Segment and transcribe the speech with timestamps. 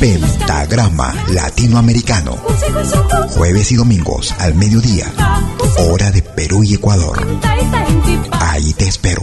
[0.00, 2.36] Pentagrama Latinoamericano.
[3.30, 5.12] Jueves y domingos al mediodía.
[5.78, 7.26] Hora de Perú y Ecuador.
[8.32, 9.22] Ahí te espero.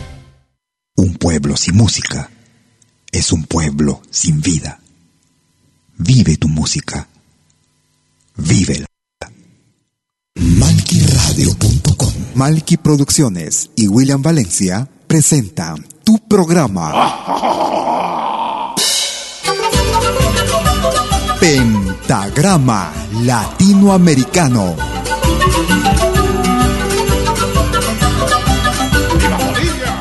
[1.01, 2.29] Un pueblo sin música
[3.11, 4.79] es un pueblo sin vida.
[5.97, 7.07] Vive tu música.
[8.35, 8.85] Vívela.
[10.35, 16.93] Malquiradio.com Malqui Producciones y William Valencia presentan tu programa.
[21.39, 24.90] Pentagrama Latinoamericano.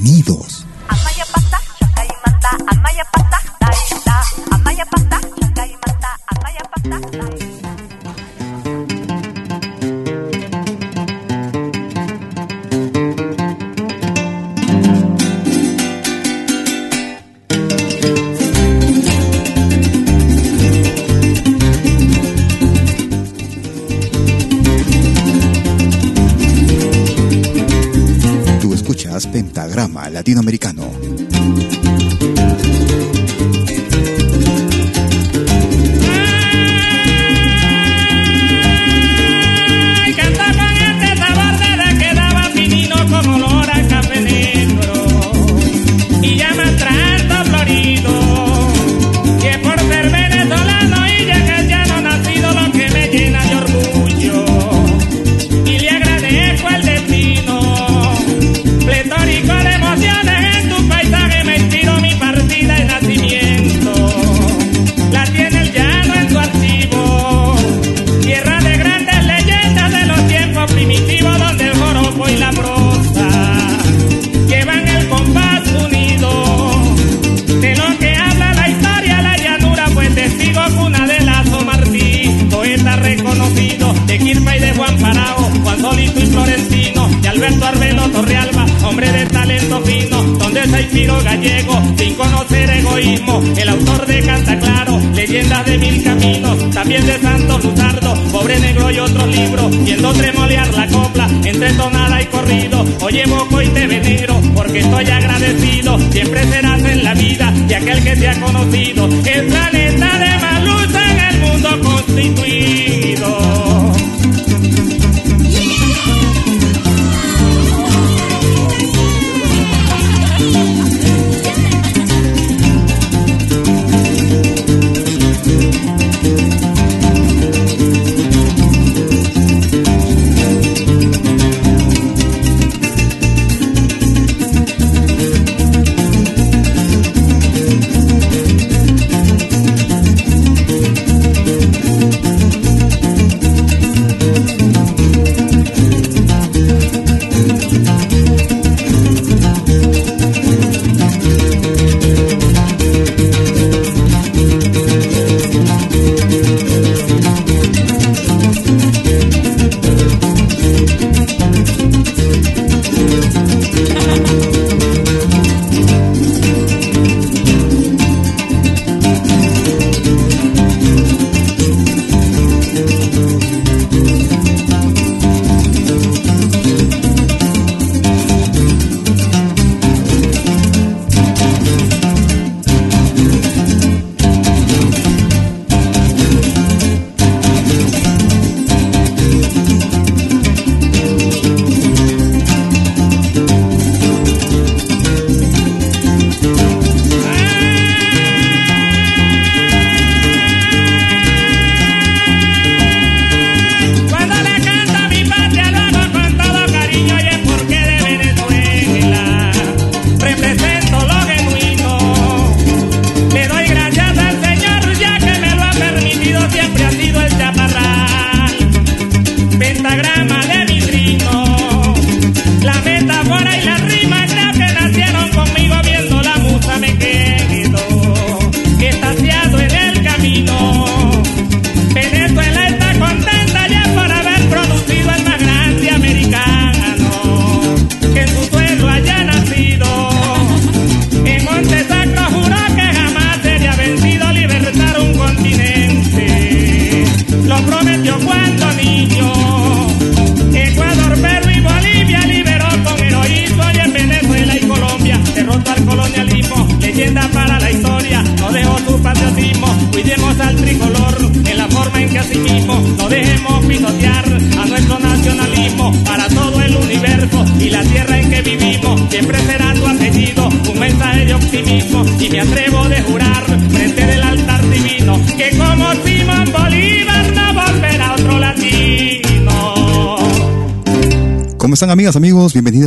[0.00, 0.47] Bienvenidos.
[30.18, 31.07] Latinoamericano.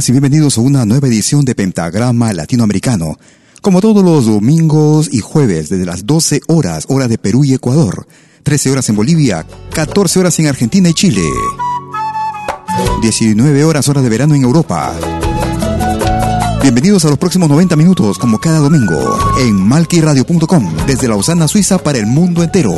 [0.07, 3.19] Y bienvenidos a una nueva edición de Pentagrama Latinoamericano.
[3.61, 8.07] Como todos los domingos y jueves, desde las 12 horas, hora de Perú y Ecuador,
[8.41, 11.21] 13 horas en Bolivia, 14 horas en Argentina y Chile,
[13.01, 14.95] 19 horas, hora de verano en Europa.
[16.63, 21.99] Bienvenidos a los próximos 90 minutos, como cada domingo, en malquiradio.com, desde Lausana, Suiza, para
[21.99, 22.73] el mundo entero.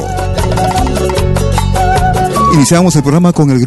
[2.54, 3.66] Iniciamos el programa con el,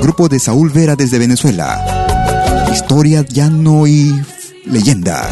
[0.00, 1.91] grupo de Saúl Vera desde Venezuela.
[2.72, 4.18] Historia, llano y
[4.64, 5.28] leyenda.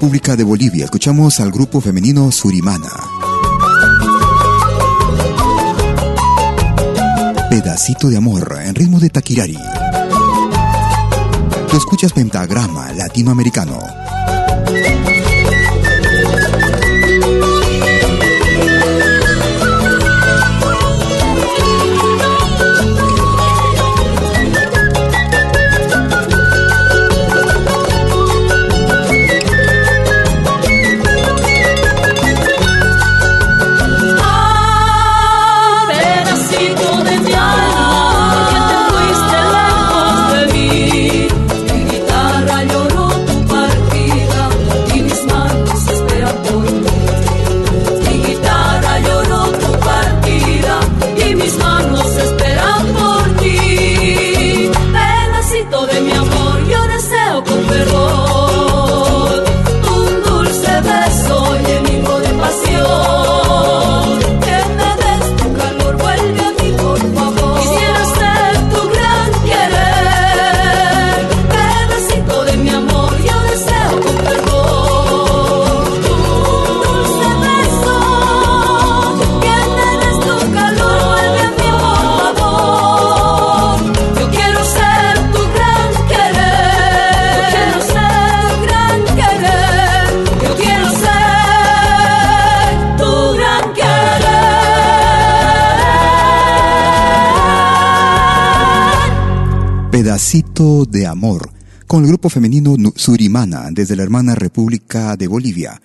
[0.00, 2.88] República de Bolivia, escuchamos al grupo femenino Surimana.
[7.50, 9.58] Pedacito de amor en ritmo de taquirari.
[11.68, 13.97] Tú escuchas pentagrama latinoamericano.
[99.98, 101.50] Pedacito de amor,
[101.88, 105.82] con el grupo femenino Surimana, desde la hermana República de Bolivia.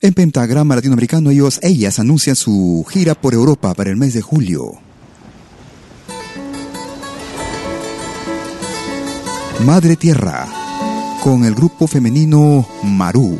[0.00, 4.72] En pentagrama latinoamericano, ellos, ellas anuncian su gira por Europa para el mes de julio.
[9.64, 10.48] Madre Tierra,
[11.22, 13.38] con el grupo femenino Marú.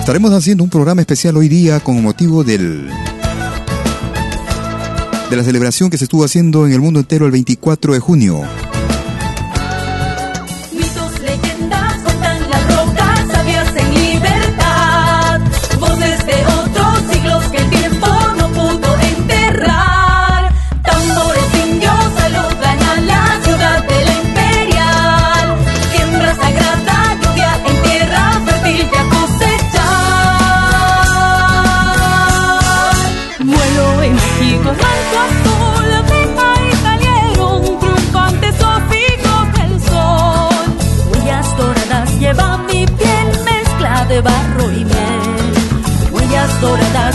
[0.00, 2.90] Estaremos haciendo un programa especial hoy día con motivo del
[5.30, 8.42] de la celebración que se estuvo haciendo en el mundo entero el 24 de junio.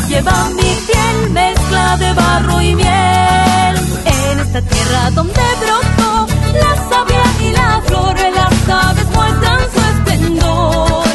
[0.07, 1.33] Lleva mi piel.
[1.33, 3.75] llena de barro y miel.
[4.05, 6.27] En esta tierra donde brotó
[6.63, 11.05] la savia y la flor, las aves muestran su esplendor.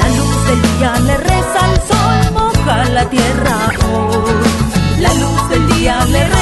[0.00, 3.56] La luz del día le reza al sol, moja la tierra
[3.92, 5.00] hoy.
[5.00, 6.37] La luz del día le reza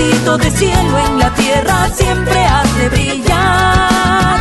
[0.00, 4.40] Pedacito de cielo en la tierra siempre has de brillar.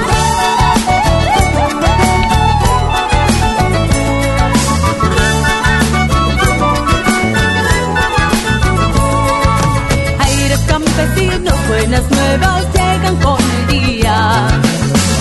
[10.19, 14.47] Aires campesinos, buenas nuevas llegan con el día.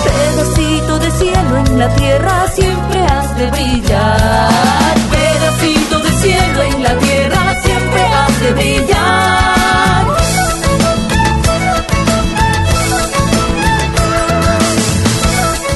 [0.05, 4.95] Pedacito de cielo en la tierra siempre has de brillar.
[5.11, 9.38] Pedacito de cielo en la tierra siempre has de brillar.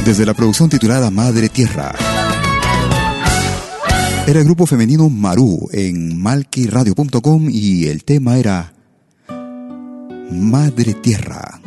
[0.05, 1.95] Desde la producción titulada Madre Tierra.
[4.27, 8.73] Era el grupo femenino Maru en malquiradio.com y el tema era
[10.29, 11.61] Madre Tierra.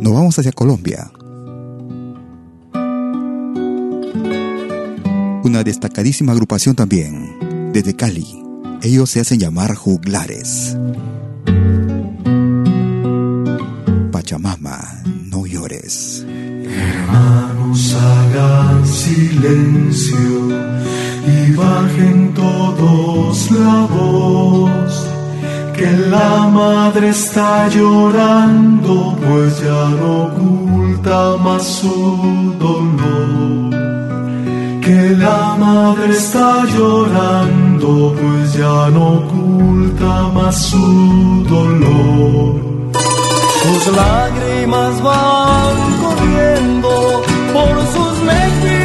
[0.00, 1.10] Nos vamos hacia Colombia.
[5.44, 8.42] Una destacadísima agrupación también, desde Cali.
[8.82, 10.76] Ellos se hacen llamar juglares.
[14.24, 14.78] Pachamama,
[15.30, 16.24] no llores.
[16.26, 20.48] Hermanos, hagan silencio
[21.26, 25.06] y bajen todos la voz,
[25.76, 33.74] que la madre está llorando, pues ya no oculta más su dolor.
[34.80, 42.73] Que la madre está llorando, pues ya no oculta más su dolor.
[43.64, 47.22] Sus lágrimas van corriendo
[47.54, 48.83] por sus mejillas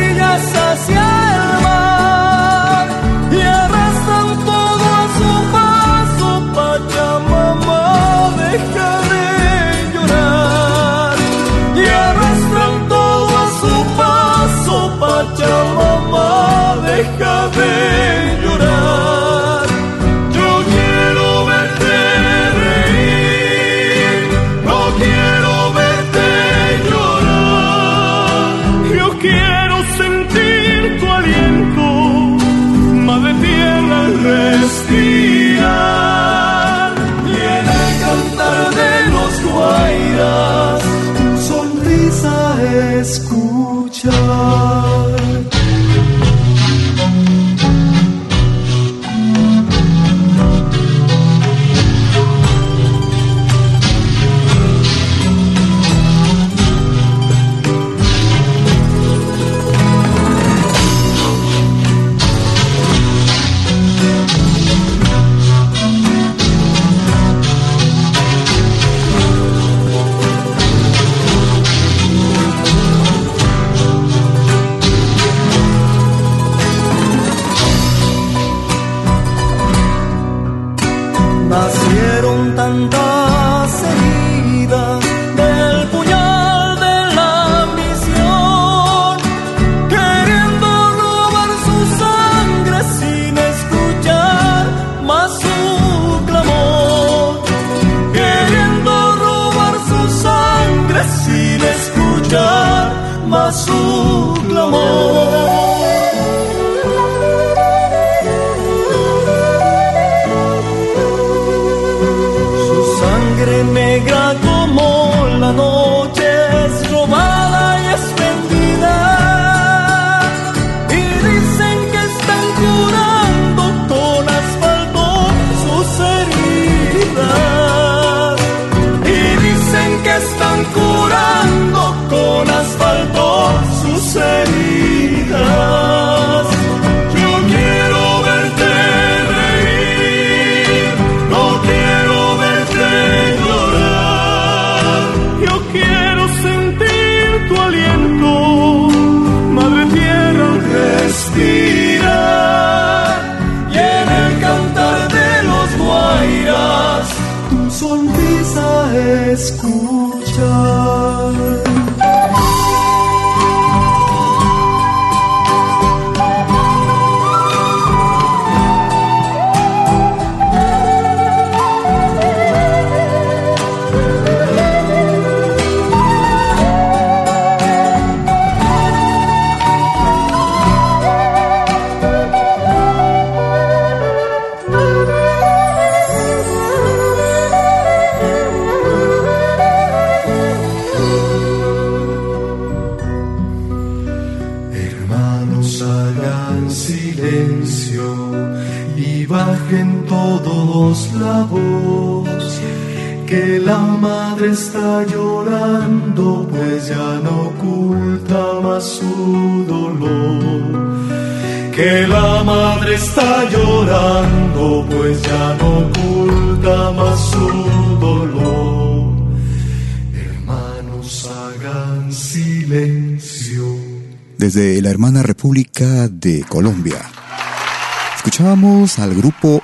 [228.79, 229.61] Al grupo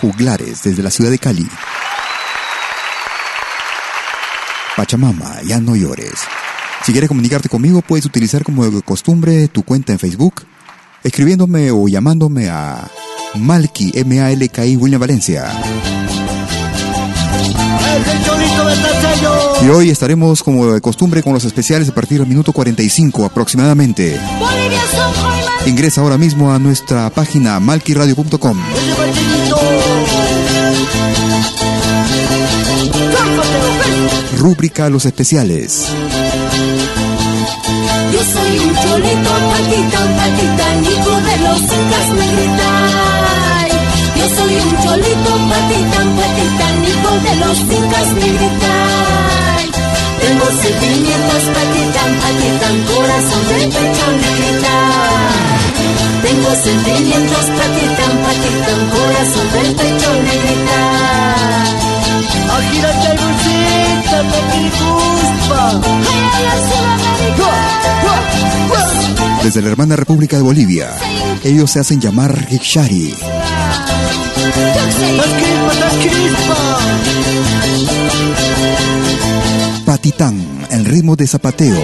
[0.00, 1.48] Juglares desde la ciudad de Cali.
[4.76, 6.14] Pachamama, ya no llores.
[6.84, 10.42] Si quieres comunicarte conmigo, puedes utilizar como de costumbre tu cuenta en Facebook,
[11.04, 12.88] escribiéndome o llamándome a
[13.36, 15.48] Malki, M-A-L-K-I, William Valencia.
[19.62, 24.18] Y hoy estaremos como de costumbre con los especiales a partir del minuto 45 aproximadamente.
[25.66, 28.58] Ingresa ahora mismo a nuestra página malquiradio.com.
[34.38, 35.86] Rúbrica Los Especiales.
[38.12, 43.70] Yo soy un cholito, patita, patita, hijo de los incas negritai.
[44.16, 49.70] Yo soy un cholito, patita, patita, hijo de los incas negritai.
[50.20, 55.51] Tengo sentimientos, patita, patita, corazón del pecho negritai.
[56.22, 61.92] Tengo sentimientos, patita, patita, corazón del pecho negritai.
[62.50, 65.80] Agírate dulcita, te quiricuspa.
[69.42, 70.90] Desde la hermana República de Bolivia,
[71.42, 73.14] ellos se hacen llamar Rikshari.
[79.84, 81.82] Patitán, el ritmo de zapateo.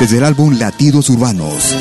[0.00, 1.74] Desde el álbum Latidos Urbanos,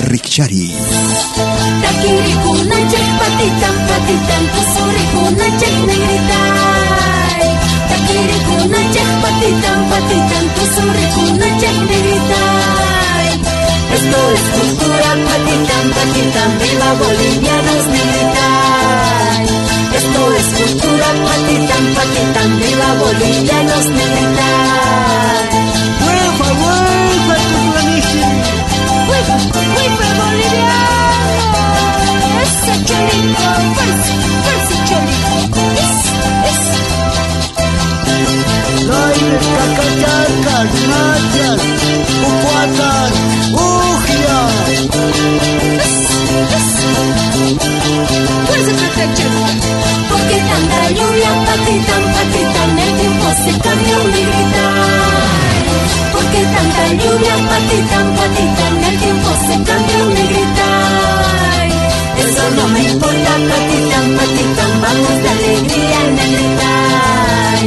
[10.56, 13.30] tusurikunachek negritai
[13.96, 19.46] Esto es cultura patitan patitan viva bolivianos negritai
[20.00, 25.75] Esto es cultura patitan patitan viva bolivianos negritai
[50.10, 55.05] Porque tanta lluvia, patitan, patitan, el tiempo se cambió mi gritar.
[56.56, 61.68] Tanta lluvia, patitan, patitan, el tiempo se mi gritar.
[62.24, 67.58] Eso no me importa, patitan, patitan, vamos de alegría gritar.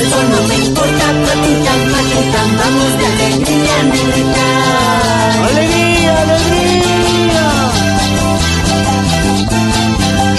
[0.00, 3.76] Eso no me importa, patitan, patitan, vamos de alegría
[4.10, 5.30] gritar.
[5.48, 7.46] Alegría, alegría.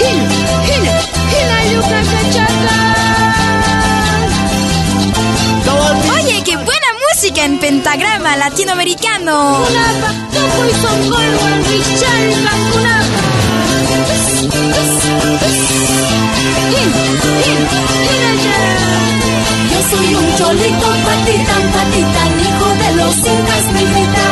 [0.04, 0.26] Hina,
[0.72, 0.94] hina,
[1.32, 3.37] hina, yuca, cachaca.
[7.48, 9.64] En pentagrama latinoamericano.
[9.64, 13.20] Kunapa, topo y socorro en Richard Cancunapa.
[16.74, 16.90] Hin,
[17.46, 17.62] hin,
[18.04, 18.60] hin allá.
[20.38, 24.26] cholito patitán, patitán, hijo de los incas negrita.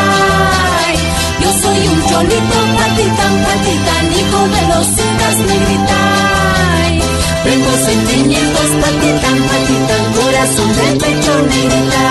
[1.40, 6.75] Yo soy un cholito patitán, patitán, hijo de los incas negrita.
[7.46, 12.04] Tengo sentimientos patitán, patitán, corazón de pecho negrita.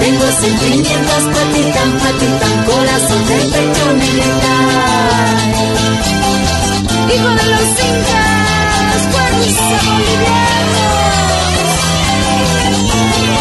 [0.00, 3.86] Tengo sentimientos patitán, patitán, corazón de pecho.
[7.08, 9.76] Hijo de los incas, fuerza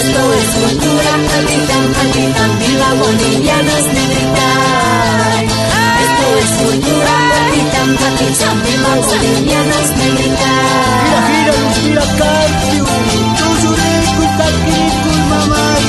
[0.00, 5.46] Esto es cultura patitan patitan viva bolivianos negritai
[6.04, 12.84] Esto es cultura patitan patitan viva bolivianos Gira, negritai gira, luz, gira, cantiu.
[13.38, 15.86] Chusuricu, taquiricu, mamay.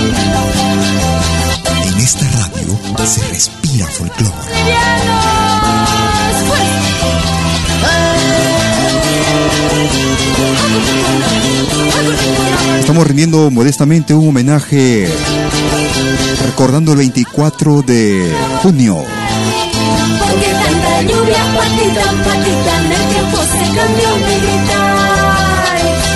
[1.88, 2.70] En esta radio
[3.06, 5.67] se respira folclore.
[12.80, 15.08] Estamos rindiendo modestamente un homenaje
[16.46, 19.04] recordando el 24 de junio.
[20.20, 24.80] Porque tanta lluvia, patita, patita, el tiempo se cambió, negrita.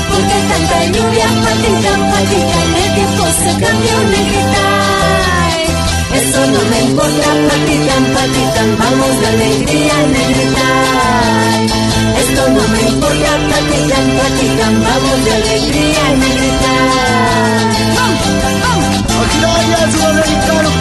[0.09, 4.63] Porque tanta lluvia, patita, patita, el tiempo se cambió, negrita.
[6.15, 11.50] Eso no me importa, patita, patita, vamos de alegría, negrita.
[12.41, 16.05] Esto no me importa, patita, patita, vamos de alegría,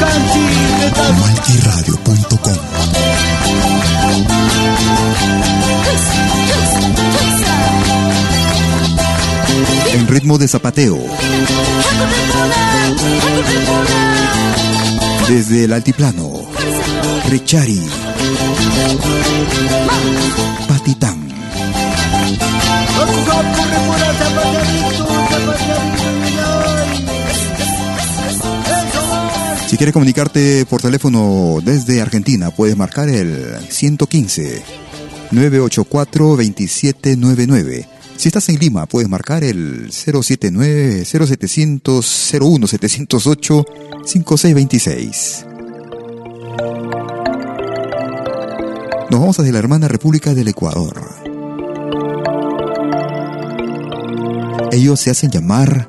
[0.00, 0.46] canti.
[0.80, 2.56] Neta, Malquiradio.com
[9.92, 10.98] En ritmo de zapateo,
[15.28, 16.32] desde el altiplano,
[17.28, 17.82] Richari,
[20.66, 21.29] Patitán.
[29.68, 34.62] Si quieres comunicarte por teléfono desde Argentina, puedes marcar el 115
[35.30, 37.88] 984 2799.
[38.16, 43.64] Si estás en Lima, puedes marcar el 079 0700 01 708
[44.04, 45.46] 5626.
[49.08, 51.19] Nos vamos hacia la hermana República del Ecuador.
[54.72, 55.88] Ellos se hacen llamar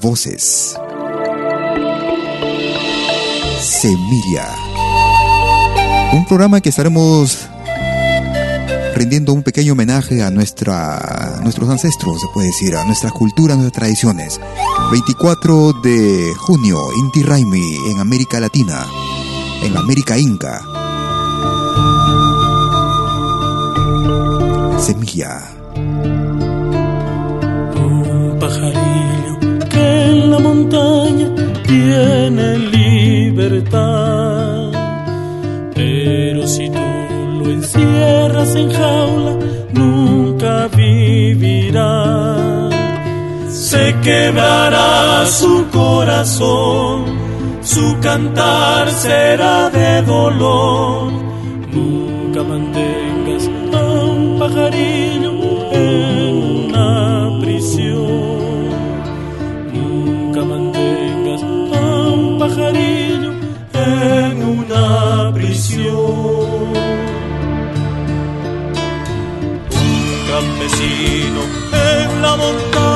[0.00, 0.76] voces.
[3.60, 4.46] Semilla.
[6.12, 7.48] Un programa que estaremos
[8.94, 13.56] rindiendo un pequeño homenaje a nuestra, nuestros ancestros, se puede decir, a nuestra cultura, a
[13.56, 14.40] nuestras tradiciones.
[14.90, 18.86] 24 de junio, Inti Raimi en América Latina,
[19.62, 20.62] en América Inca.
[24.78, 25.59] Semilla.
[30.60, 31.28] Montaña
[31.66, 34.70] tiene libertad.
[35.74, 36.80] Pero si tú
[37.38, 39.36] lo encierras en jaula,
[39.72, 42.68] nunca vivirá.
[43.48, 47.04] Se quebrará su corazón,
[47.62, 51.10] su cantar será de dolor.
[51.72, 54.99] Nunca mantengas a un pajarillo
[72.30, 72.89] la montaña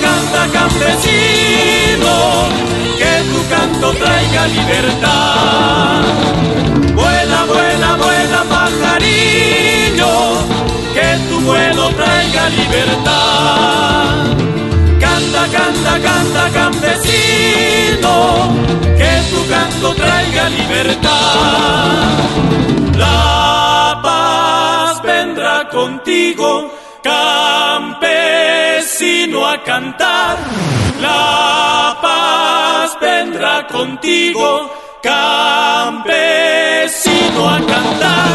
[0.00, 2.14] Canta, campesino,
[2.96, 6.02] que tu canto traiga libertad.
[6.94, 10.12] Vuela, vuela, vuela, pajarillo,
[10.94, 14.14] que tu vuelo traiga libertad.
[14.98, 18.14] Canta, canta, canta, campesino,
[18.96, 22.08] que tu canto traiga libertad.
[22.96, 28.31] La paz vendrá contigo, campesino
[29.46, 30.36] a cantar.
[31.00, 34.70] La paz vendrá contigo,
[35.02, 35.98] campesino
[37.48, 38.31] a cantar.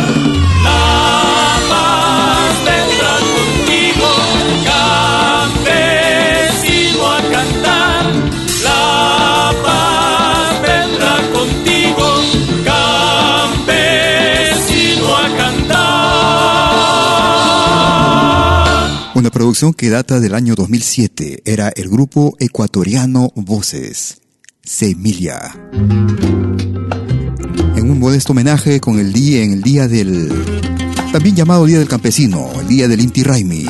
[19.28, 24.22] Una producción que data del año 2007 era el grupo ecuatoriano Voces,
[24.64, 25.54] Semilla.
[27.76, 30.32] En un modesto homenaje con el día en el día del
[31.12, 33.66] también llamado Día del Campesino, el día del Inti Raimi.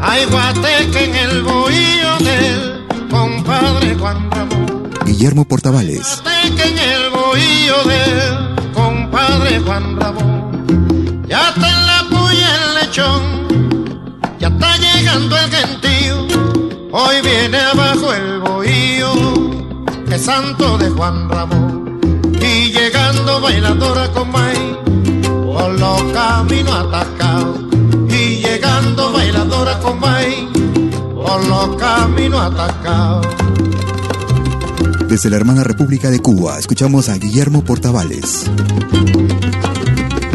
[0.00, 4.90] Hay guateque en el bohío del compadre Juan Ramón.
[5.06, 11.26] Guillermo Portavales, Guateque en el bohío del compadre Juan Ramón.
[11.28, 11.87] Ya está
[12.88, 13.22] lechón,
[14.38, 16.26] ya está llegando el gentío.
[16.92, 19.12] Hoy viene abajo el bohío,
[20.10, 22.00] es santo de Juan Ramón.
[22.40, 24.76] Y llegando bailadora con maíz,
[25.44, 27.58] por los caminos atacados.
[28.08, 30.48] Y llegando bailadora con maíz,
[31.14, 33.26] por los caminos atacados.
[35.08, 38.44] desde la hermana República de Cuba, escuchamos a Guillermo Portavales.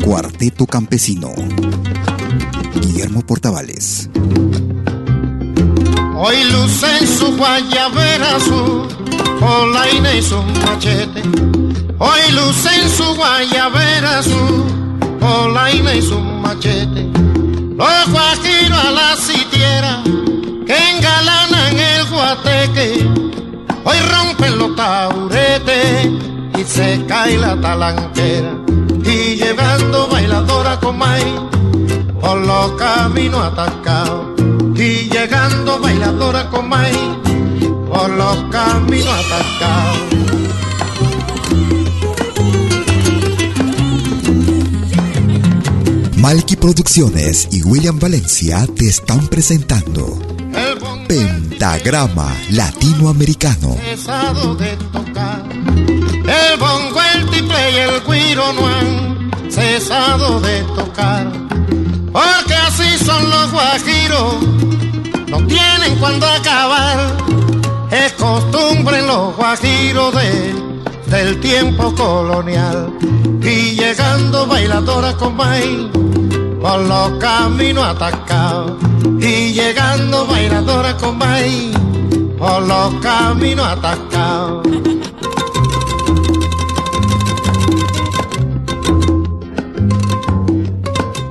[0.03, 1.29] Cuarteto Campesino.
[2.83, 4.09] Guillermo Portavales.
[6.15, 8.87] Hoy luce en su guayabera su
[9.39, 11.21] polaina y su machete.
[11.97, 14.65] Hoy luce en su guayabera su
[15.19, 17.07] polaina y su machete.
[17.77, 20.03] Los guajiros a la sitiera
[20.67, 23.09] que engalanan el guateque.
[23.85, 26.07] Hoy rompen los tauretes
[26.59, 28.53] y se cae la talanquera.
[29.05, 31.43] Y llegando bailadora con maíz
[32.23, 34.27] por los caminos atacados
[34.75, 36.97] y llegando bailadora con maíz
[37.89, 39.97] por los caminos atacados.
[46.15, 50.17] Malky Producciones y William Valencia te están presentando
[51.09, 53.75] Pentagrama Latinoamericano.
[53.83, 55.43] cesado de tocar.
[55.51, 61.52] El bongo, el tiple y el guiro no han cesado de tocar.
[62.13, 64.35] Porque así son los guajiros,
[65.29, 67.17] no tienen cuando acabar.
[67.89, 70.53] Es costumbre los guajiros de,
[71.07, 72.93] del tiempo colonial.
[73.41, 75.89] Y llegando bailadora con maíz
[76.61, 78.73] por los caminos atacados.
[79.19, 81.75] Y llegando bailadora con maíz
[82.37, 84.67] por los caminos atacados.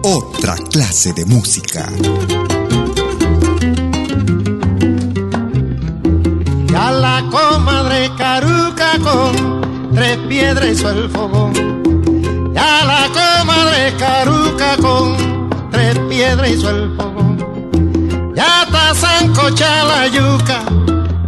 [0.05, 1.89] Otra clase de música.
[6.67, 11.53] Ya la comadre caruca con tres piedras hizo el fogón.
[12.53, 15.17] Ya la comadre caruca con
[15.71, 18.33] tres piedras hizo el fogón.
[18.35, 20.65] Ya está sancocha la yuca,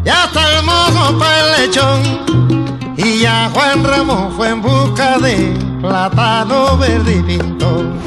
[0.04, 2.94] ya está el mojo para el lechón.
[2.96, 8.03] Y ya Juan Ramón fue en busca de plátano verde y pintón.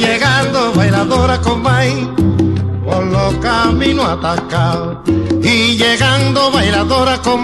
[0.00, 5.06] Llegando bailadora con por los caminos atacados
[5.42, 7.42] y llegando bailadora con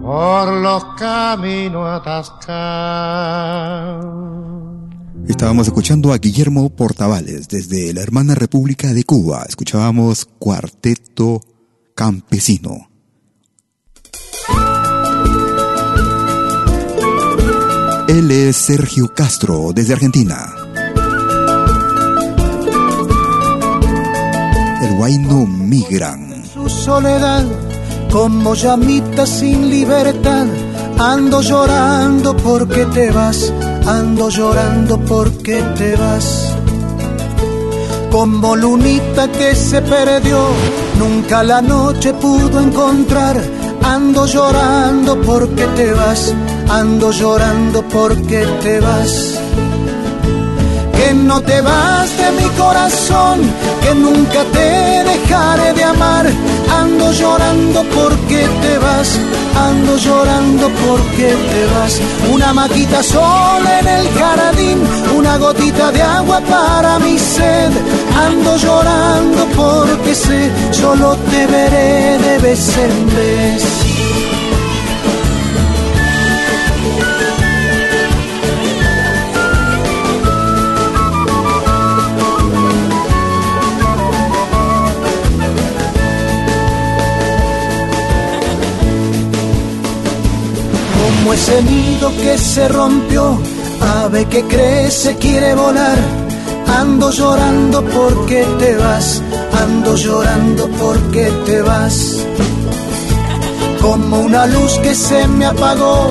[0.00, 2.62] por los caminos atascados.
[5.26, 9.44] Estábamos escuchando a Guillermo Portavales desde la hermana República de Cuba.
[9.48, 11.40] Escuchábamos Cuarteto
[11.96, 12.88] Campesino.
[18.06, 20.61] Él es Sergio Castro desde Argentina.
[25.02, 26.44] El Huayno Migran.
[26.44, 27.44] su soledad,
[28.08, 30.46] como llamita sin libertad.
[30.96, 33.52] Ando llorando porque te vas,
[33.84, 36.54] ando llorando porque te vas.
[38.12, 40.38] Como lunita que se perdió,
[41.00, 43.42] nunca la noche pudo encontrar.
[43.82, 46.32] Ando llorando porque te vas,
[46.68, 49.40] ando llorando porque te vas.
[51.14, 53.40] No te vas de mi corazón,
[53.82, 56.26] que nunca te dejaré de amar.
[56.80, 59.18] Ando llorando porque te vas,
[59.54, 62.00] ando llorando porque te vas.
[62.32, 64.78] Una maquita sola en el jardín,
[65.14, 67.70] una gotita de agua para mi sed.
[68.16, 73.91] Ando llorando porque sé, solo te veré de vez en vez.
[91.32, 93.38] Ese nido que se rompió,
[94.02, 95.98] ave que crece, quiere volar.
[96.80, 99.22] Ando llorando porque te vas,
[99.62, 102.24] ando llorando porque te vas.
[103.80, 106.10] Como una luz que se me apagó,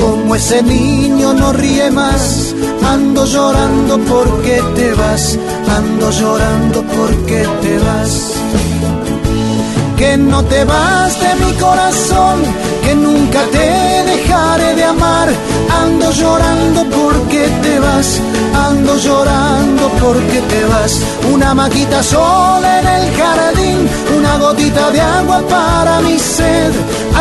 [0.00, 2.54] como ese niño no ríe más.
[2.84, 5.38] Ando llorando porque te vas,
[5.76, 8.41] ando llorando porque te vas
[10.02, 12.38] que no te vas de mi corazón,
[12.84, 13.68] que nunca te
[14.12, 15.28] dejaré de amar.
[15.82, 18.08] Ando llorando porque te vas,
[18.68, 20.92] ando llorando porque te vas.
[21.32, 23.78] Una maquita sola en el jardín,
[24.18, 26.72] una gotita de agua para mi sed.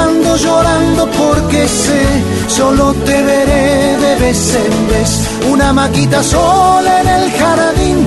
[0.06, 2.03] Ando llorando porque sé,
[2.47, 5.12] solo te veré de vez en vez.
[5.53, 7.97] Una maquita sola en el jardín,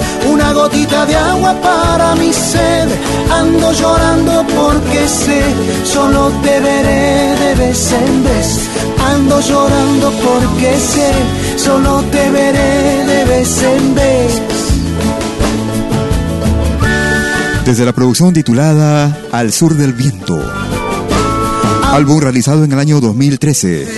[0.45, 2.89] una gotita de agua para mi sed.
[3.31, 5.43] Ando llorando porque sé,
[5.85, 8.49] solo te veré de vez en vez.
[9.15, 11.13] Ando llorando porque sé,
[11.57, 14.43] solo te veré de vez en vez.
[17.65, 20.39] Desde la producción titulada Al Sur del Viento,
[21.93, 23.89] álbum realizado en el año 2013.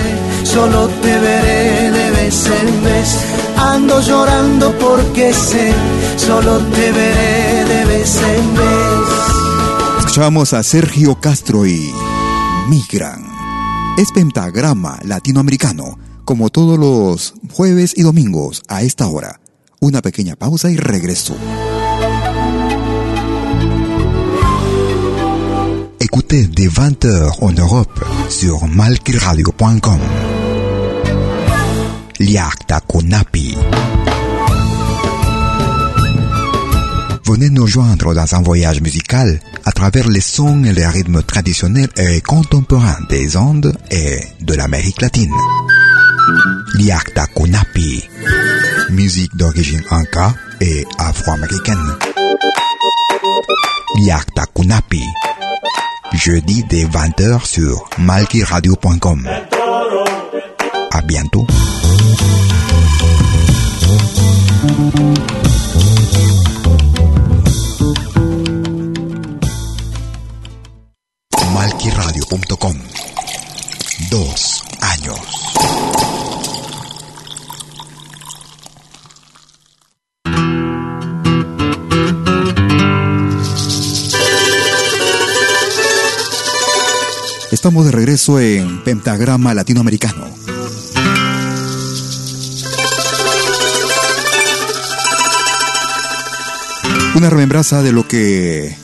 [0.45, 3.46] Solo te veré de vez en vez.
[3.57, 5.73] Ando llorando porque sé,
[6.17, 9.99] solo te veré de vez en vez.
[9.99, 11.93] Escuchábamos a Sergio Castro y
[12.69, 13.25] Migran.
[13.99, 19.41] Es pentagrama latinoamericano, como todos los jueves y domingos a esta hora.
[19.81, 21.37] Una pequeña pausa y regreso.
[25.99, 28.61] Écoutez dès 20h en Europe sur.
[32.19, 33.57] Liakta Konapi.
[37.27, 41.91] Venez nous joindre dans un voyage musical à travers les sons et les rythmes traditionnels
[41.99, 45.33] et contemporains des Andes et de l'Amérique latine.
[46.75, 48.03] Liakta Kunapi,
[48.91, 51.97] musique d'origine inca et afro-américaine.
[53.97, 55.03] Liakta Kunapi,
[56.15, 59.29] jeudi dès 20h sur malkiradio.com.
[60.93, 61.47] À bientôt.
[71.53, 72.75] malquiradio.com.
[74.11, 75.37] Dos años.
[87.51, 90.46] Estamos de regreso en Pentagrama Latinoamericano.
[97.17, 98.77] Una remembranza de lo que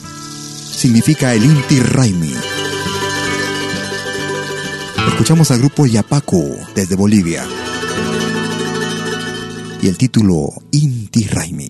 [0.71, 2.33] significa el Inti Raimi.
[5.07, 7.45] Escuchamos al grupo Yapaco desde Bolivia.
[9.83, 11.69] Y el título Inti Raimi.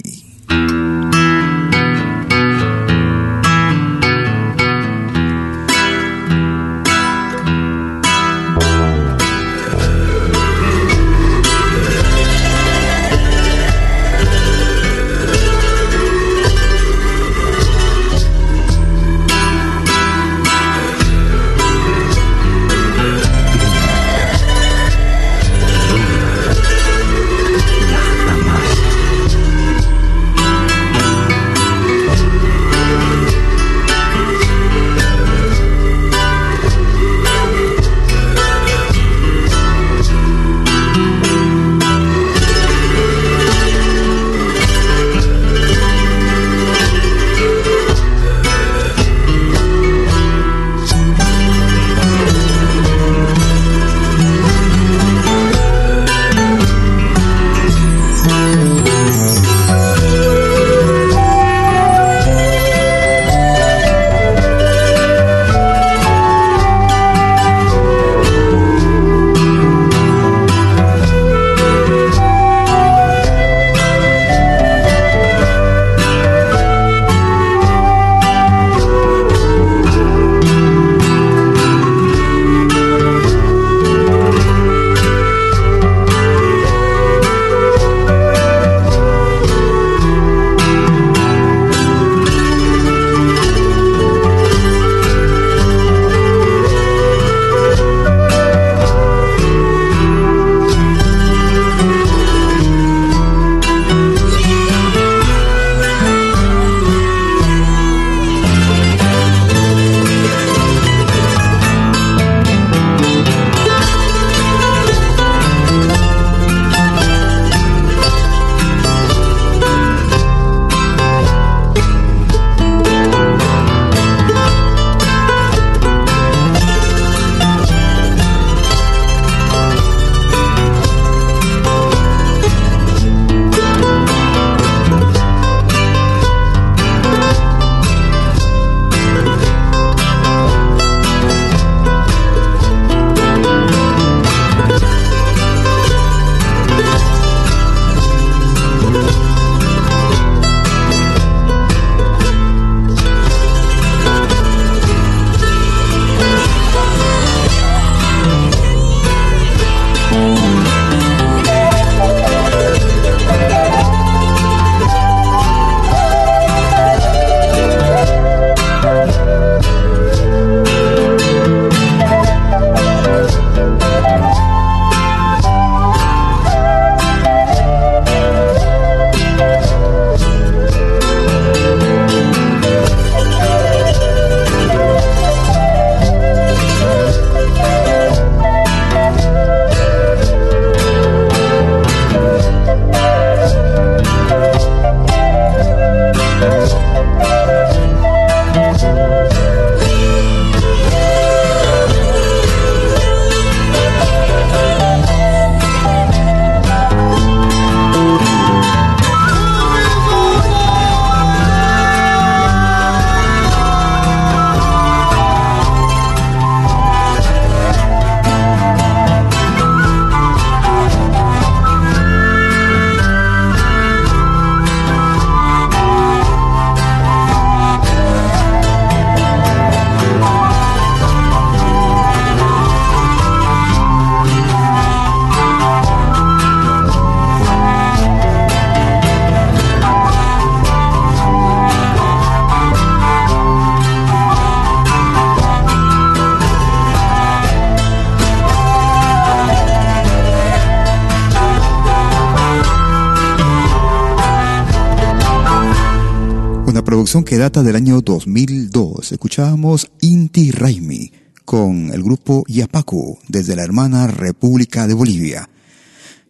[257.33, 259.11] Que data del año 2002.
[259.11, 261.11] Escuchábamos Inti Raimi
[261.43, 265.49] con el grupo Yapacu desde la hermana República de Bolivia.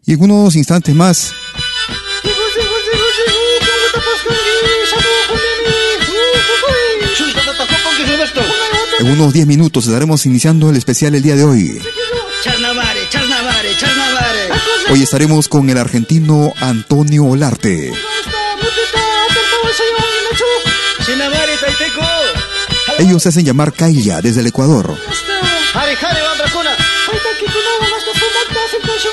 [0.06, 1.34] Y en unos instantes más
[9.02, 11.82] En unos 10 minutos estaremos iniciando el especial el día de hoy.
[14.90, 17.92] Hoy estaremos con el argentino Antonio Olarte.
[23.00, 24.96] Ellos se hacen llamar Kaila desde el Ecuador.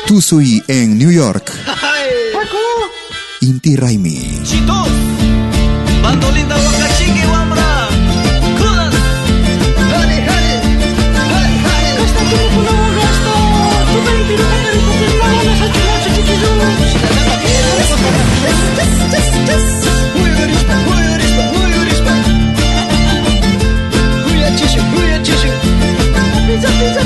[0.07, 1.53] Tusui en New York.
[3.41, 4.41] Inti Raimi.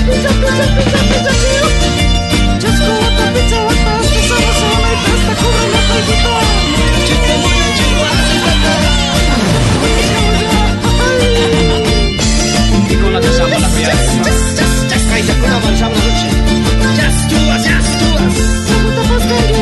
[0.05, 1.89] Pizza, pizza, pizza, pizza, pizza,
[2.63, 4.27] Just go with the pizza, what the hell is this?
[4.29, 6.35] So my best, I could not let you go
[7.07, 8.53] Chica, muy chica,
[12.91, 13.95] Y con la sama la cuya
[15.15, 16.29] Kaisa kuna manchama noche
[16.97, 18.39] Just do us, just do us
[18.83, 19.54] Puta pasca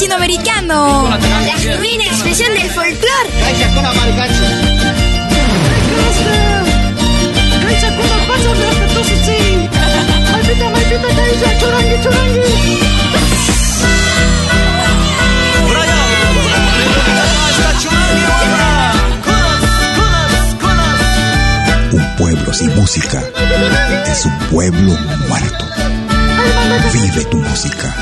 [0.00, 1.10] latinoamericano.
[1.10, 3.30] La genuina expresión del folclore.
[21.92, 23.22] Un pueblo sin música
[24.06, 24.96] es un pueblo
[25.28, 25.64] muerto.
[26.92, 27.94] Vive tu música.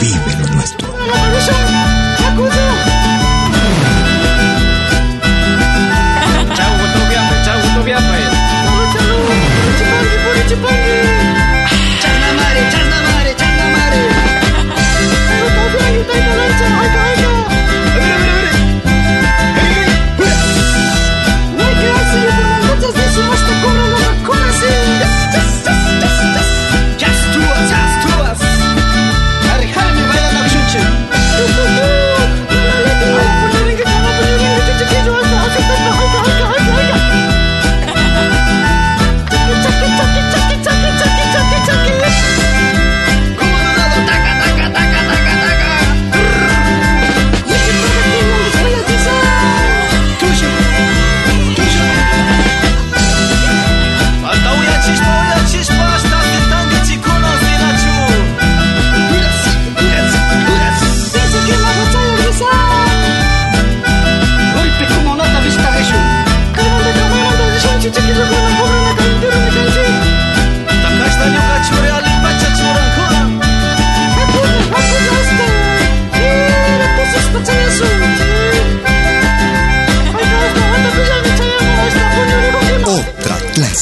[0.00, 0.85] Vive lo nuestro.
[10.48, 10.85] Just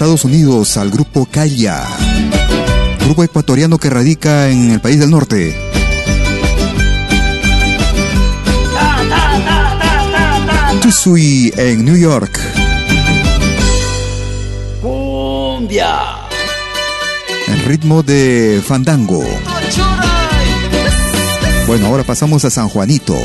[0.00, 1.84] Estados Unidos al grupo Kaya,
[3.04, 5.54] grupo ecuatoriano que radica en el país del norte.
[10.80, 12.40] Tusui en New York.
[14.80, 15.98] Cumbia.
[17.48, 19.22] En ritmo de fandango.
[21.66, 23.18] Bueno, ahora pasamos a San Juanito.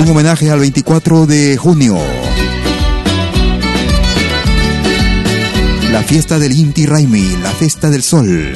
[0.00, 1.98] Un homenaje al 24 de junio.
[5.92, 8.54] La fiesta del Inti Raimi, la fiesta del sol.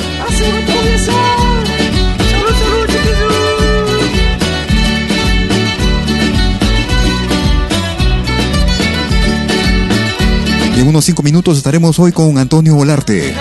[10.74, 13.34] Y en unos cinco minutos estaremos hoy con Antonio Volarte.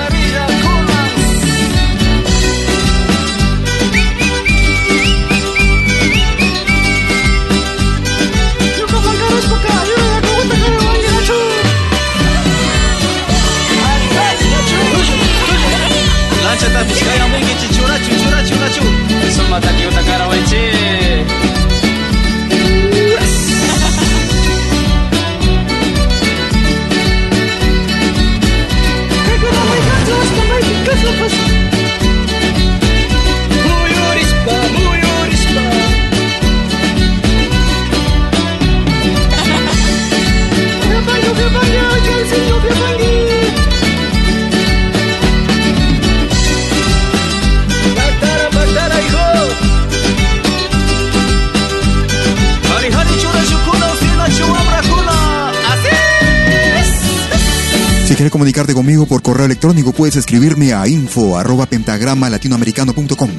[58.05, 63.29] Si quieres comunicarte conmigo por correo electrónico, puedes escribirme a info arroba pentagrama latinoamericano.com.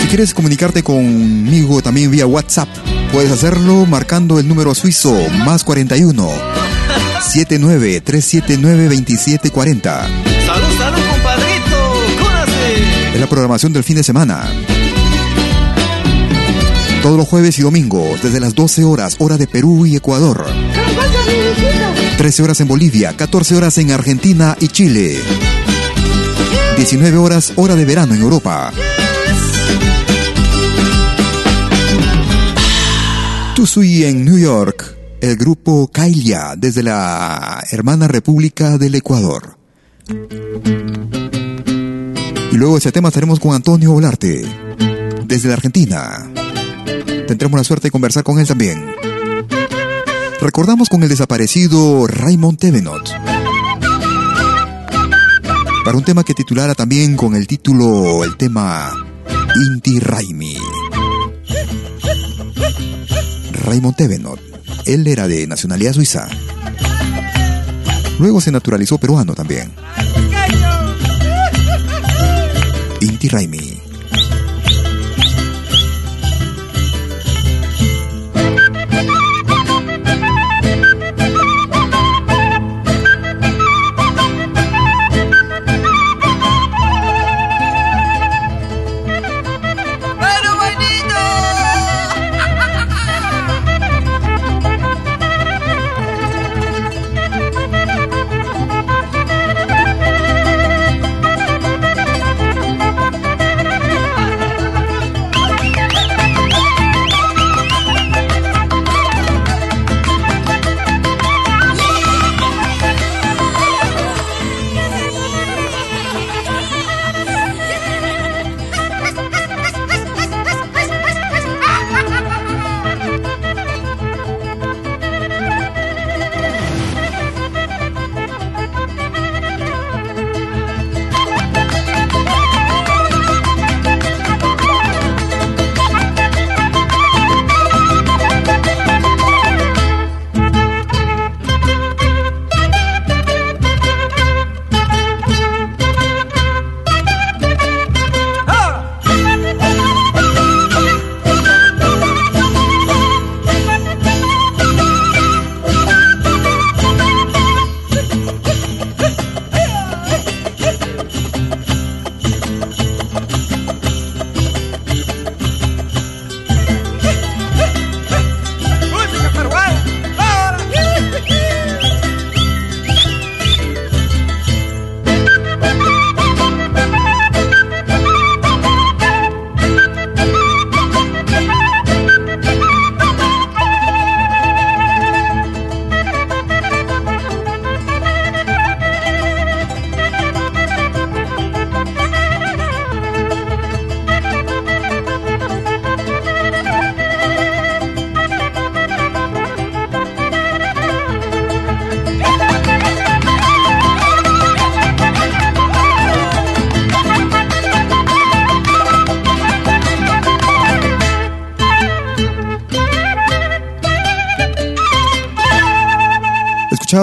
[0.00, 2.68] Si quieres comunicarte conmigo también vía WhatsApp,
[3.12, 6.28] puedes hacerlo marcando el número suizo más 41
[7.30, 10.02] 79 379 2740.
[10.46, 14.50] Salud, salud, compadrito, cúrase Es la programación del fin de semana.
[17.02, 20.44] Todos los jueves y domingos, desde las 12 horas, hora de Perú y Ecuador.
[22.16, 25.16] 13 horas en Bolivia, 14 horas en Argentina y Chile.
[26.76, 28.72] 19 horas, hora de verano en Europa.
[33.54, 39.58] Tusui en New York, el grupo Kailia desde la hermana República del Ecuador.
[42.50, 44.42] Y luego ese tema estaremos con Antonio Olarte,
[45.26, 46.30] desde la Argentina.
[47.26, 49.15] Tendremos la suerte de conversar con él también.
[50.40, 53.10] Recordamos con el desaparecido Raymond Tevenot.
[55.84, 58.92] Para un tema que titulara también con el título, el tema
[59.54, 60.56] Inti Raimi.
[63.52, 64.40] Raymond Tevenot.
[64.84, 66.28] Él era de nacionalidad suiza.
[68.18, 69.72] Luego se naturalizó peruano también.
[73.00, 73.75] Inti Raimi.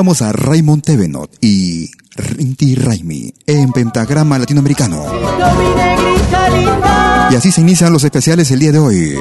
[0.03, 5.05] Escuchábamos a Raymond Tevenot y Rinty Raimi en Pentagrama Latinoamericano.
[7.31, 9.15] Y así se inician los especiales el día de hoy.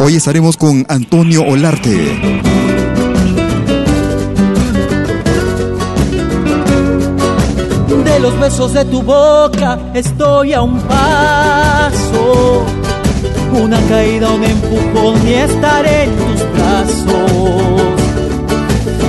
[0.00, 2.20] Hoy estaremos con Antonio Olarte.
[8.04, 12.83] De los besos de tu boca estoy a un paso.
[13.62, 17.82] Una caída, un empujón y estaré en tus brazos.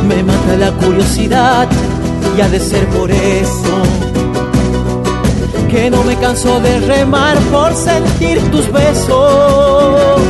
[0.07, 1.67] Me mata la curiosidad
[2.37, 3.83] y ha de ser por eso
[5.75, 10.21] que no me canso de remar por sentir tus besos.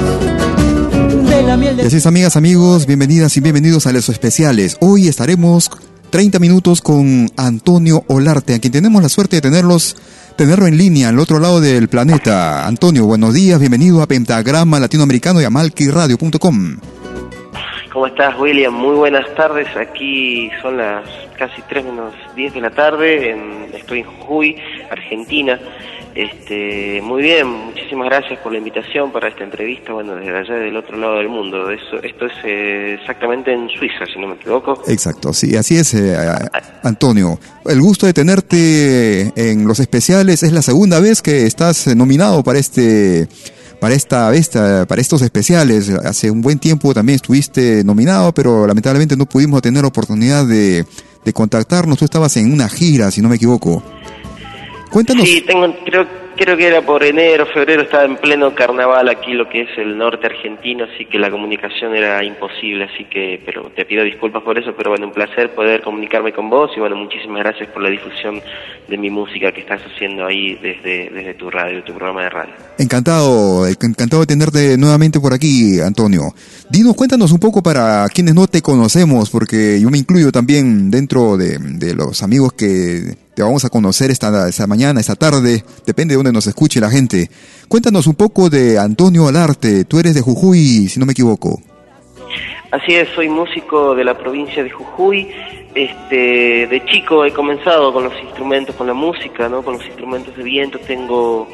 [1.29, 4.77] De la miel de Y así es, amigas, amigos, bienvenidas y bienvenidos a los especiales.
[4.79, 5.69] Hoy estaremos
[6.09, 9.97] 30 minutos con Antonio Olarte, a quien tenemos la suerte de tenerlos,
[10.35, 12.67] tenerlo en línea al otro lado del planeta.
[12.67, 16.77] Antonio, buenos días, bienvenido a Pentagrama Latinoamericano y a malquiradio.com.
[17.91, 18.73] ¿Cómo estás, William?
[18.73, 19.67] Muy buenas tardes.
[19.77, 21.07] Aquí son las
[21.37, 23.31] casi 3 menos 10 de la tarde.
[23.31, 24.57] En, estoy en Jujuy,
[24.91, 25.57] Argentina.
[26.13, 29.93] Este, muy bien, muchísimas gracias por la invitación para esta entrevista.
[29.93, 31.69] Bueno, desde allá del otro lado del mundo.
[31.69, 34.81] Eso, esto es eh, exactamente en Suiza, si no me equivoco.
[34.87, 36.17] Exacto, sí, así es, eh,
[36.81, 37.39] Antonio.
[37.63, 42.57] El gusto de tenerte en los especiales es la segunda vez que estás nominado para
[42.57, 43.27] este
[43.79, 45.89] para esta, esta para estos especiales.
[45.89, 50.85] Hace un buen tiempo también estuviste nominado, pero lamentablemente no pudimos tener oportunidad de,
[51.23, 51.99] de contactarnos.
[51.99, 53.83] Tú estabas en una gira, si no me equivoco.
[54.89, 55.27] Cuéntanos.
[55.27, 59.47] Sí, tengo, creo, creo que era por enero, febrero, estaba en pleno carnaval aquí, lo
[59.49, 63.85] que es el norte argentino, así que la comunicación era imposible, así que, pero te
[63.85, 67.39] pido disculpas por eso, pero bueno, un placer poder comunicarme con vos y bueno, muchísimas
[67.39, 68.41] gracias por la difusión
[68.87, 72.53] de mi música que estás haciendo ahí desde, desde tu radio, tu programa de radio.
[72.77, 76.33] Encantado, encantado de tenerte nuevamente por aquí, Antonio.
[76.69, 81.37] Dinos, cuéntanos un poco para quienes no te conocemos, porque yo me incluyo también dentro
[81.37, 86.13] de, de los amigos que te vamos a conocer esta, esta mañana, esta tarde, depende
[86.13, 87.29] de dónde nos escuche la gente.
[87.67, 91.61] Cuéntanos un poco de Antonio Alarte, tú eres de Jujuy, si no me equivoco.
[92.71, 95.29] Así es, soy músico de la provincia de Jujuy.
[95.75, 99.61] Este, de chico he comenzado con los instrumentos, con la música, ¿no?
[99.61, 100.79] Con los instrumentos de viento.
[100.79, 101.49] Tengo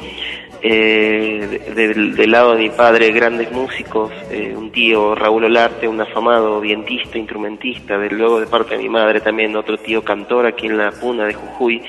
[0.62, 6.00] eh, de- del, lado de mi padre grandes músicos, eh, un tío Raúl Olarte, un
[6.00, 7.96] afamado vientista, instrumentista.
[7.96, 11.34] Luego de parte de mi madre también otro tío cantor aquí en la Puna de
[11.34, 11.82] Jujuy.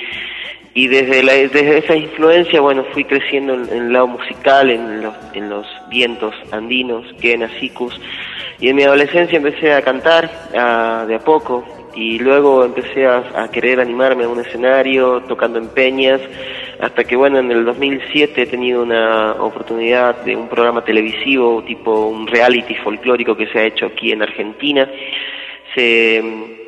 [0.75, 5.03] Y desde, la, desde esa influencia, bueno, fui creciendo en, en el lado musical, en
[5.03, 7.99] los, en los vientos andinos, quenas, sicus.
[8.59, 10.31] Y en mi adolescencia empecé a cantar
[11.07, 11.63] de a poco
[11.95, 16.19] y luego empecé a querer animarme a un escenario tocando en peñas
[16.83, 22.07] hasta que bueno en el 2007 he tenido una oportunidad de un programa televisivo tipo
[22.07, 24.89] un reality folclórico que se ha hecho aquí en Argentina.
[25.73, 26.21] Se,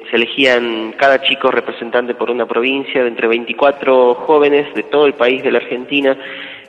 [0.09, 5.16] se elegían cada chico representante por una provincia de entre 24 jóvenes de todo el
[5.16, 6.18] país de la Argentina.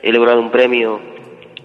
[0.03, 0.99] He logrado un premio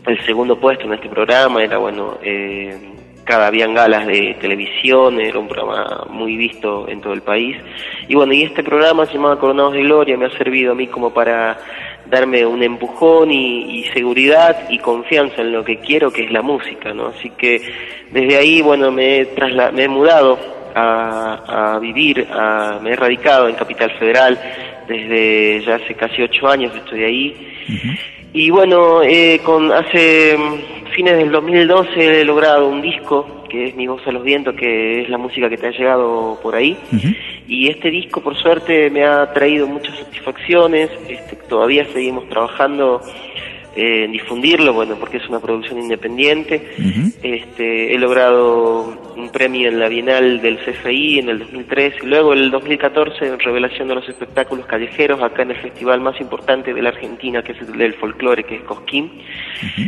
[0.06, 1.64] el segundo puesto en este programa.
[1.64, 2.78] Era bueno eh,
[3.24, 7.56] cada habían galas de televisión era un programa muy visto en todo el país.
[8.08, 10.86] Y bueno y este programa se llamaba Coronados de Gloria me ha servido a mí
[10.88, 11.58] como para
[12.06, 16.92] darme un empujón y, seguridad y confianza en lo que quiero que es la música
[16.92, 17.60] no así que
[18.10, 20.38] desde ahí bueno me he, trasla- me he mudado
[20.74, 24.38] a, a vivir a- me he radicado en Capital Federal
[24.88, 27.36] desde ya hace casi ocho años estoy ahí
[28.32, 33.76] y bueno, eh, con hace mm, fines del 2012 he logrado un disco que es
[33.76, 36.74] Mi voz a los vientos, que es la música que te ha llegado por ahí.
[37.46, 40.88] Y este disco, por suerte, me ha traído muchas satisfacciones.
[41.06, 43.02] Este, todavía seguimos trabajando
[43.74, 46.74] eh, en difundirlo, bueno, porque es una producción independiente.
[47.22, 52.34] Este, he logrado un premio en la Bienal del CFI en el 2013 y luego
[52.34, 56.74] en el 2014 en Revelación de los Espectáculos Callejeros acá en el festival más importante
[56.74, 59.22] de la Argentina que es el del folclore que es Cosquín.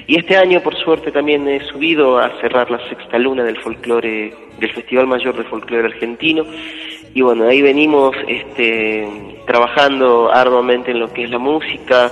[0.06, 4.34] Y este año por suerte también he subido a cerrar la sexta luna del folclore
[4.58, 6.46] del Festival Mayor de Folclore Argentino.
[7.14, 9.06] Y bueno ahí venimos este
[9.46, 12.10] trabajando arduamente en lo que es la música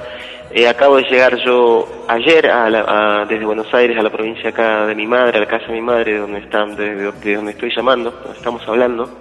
[0.55, 2.84] eh, acabo de llegar yo ayer a la-
[3.22, 5.72] a- desde Buenos Aires a la provincia acá de mi madre, a la casa de
[5.74, 9.18] mi madre, donde están, de, de donde estoy llamando, donde estamos hablando.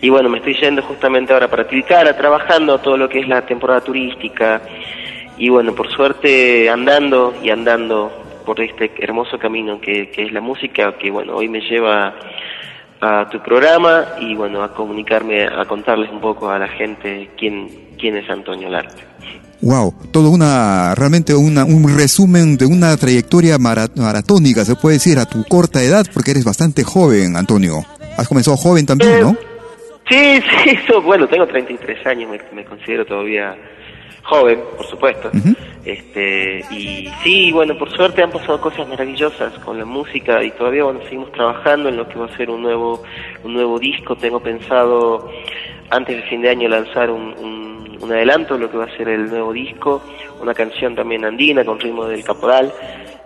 [0.00, 3.42] Y bueno, me estoy yendo justamente ahora para Tilcara, trabajando todo lo que es la
[3.46, 4.60] temporada turística.
[5.38, 8.10] Y bueno, por suerte andando y andando
[8.44, 12.14] por este hermoso camino que, que es la música, que bueno, hoy me lleva
[13.00, 17.68] a tu programa y bueno, a comunicarme, a contarles un poco a la gente quién,
[17.98, 19.02] quién es Antonio Larte.
[19.62, 25.18] Wow, todo una, realmente una, un resumen de una trayectoria mara- maratónica, se puede decir,
[25.18, 27.84] a tu corta edad, porque eres bastante joven, Antonio.
[28.16, 29.36] Has comenzado joven también, ¿no?
[30.10, 33.56] Sí, sí, eso, bueno, tengo 33 años, me, me considero todavía
[34.24, 35.30] joven, por supuesto.
[35.84, 40.84] Este, y sí, bueno, por suerte han pasado cosas maravillosas con la música y todavía,
[40.84, 43.02] bueno, seguimos trabajando en lo que va a ser un nuevo,
[43.44, 44.16] un nuevo disco.
[44.16, 45.28] Tengo pensado
[45.90, 47.71] antes de fin de año lanzar un, un,
[48.02, 50.02] un adelanto de lo que va a ser el nuevo disco,
[50.40, 52.72] una canción también andina con ritmo del caporal.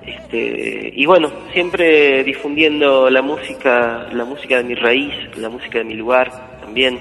[0.06, 5.84] Este, y bueno, siempre difundiendo la música, la música de mi raíz, la música de
[5.84, 7.00] mi lugar también,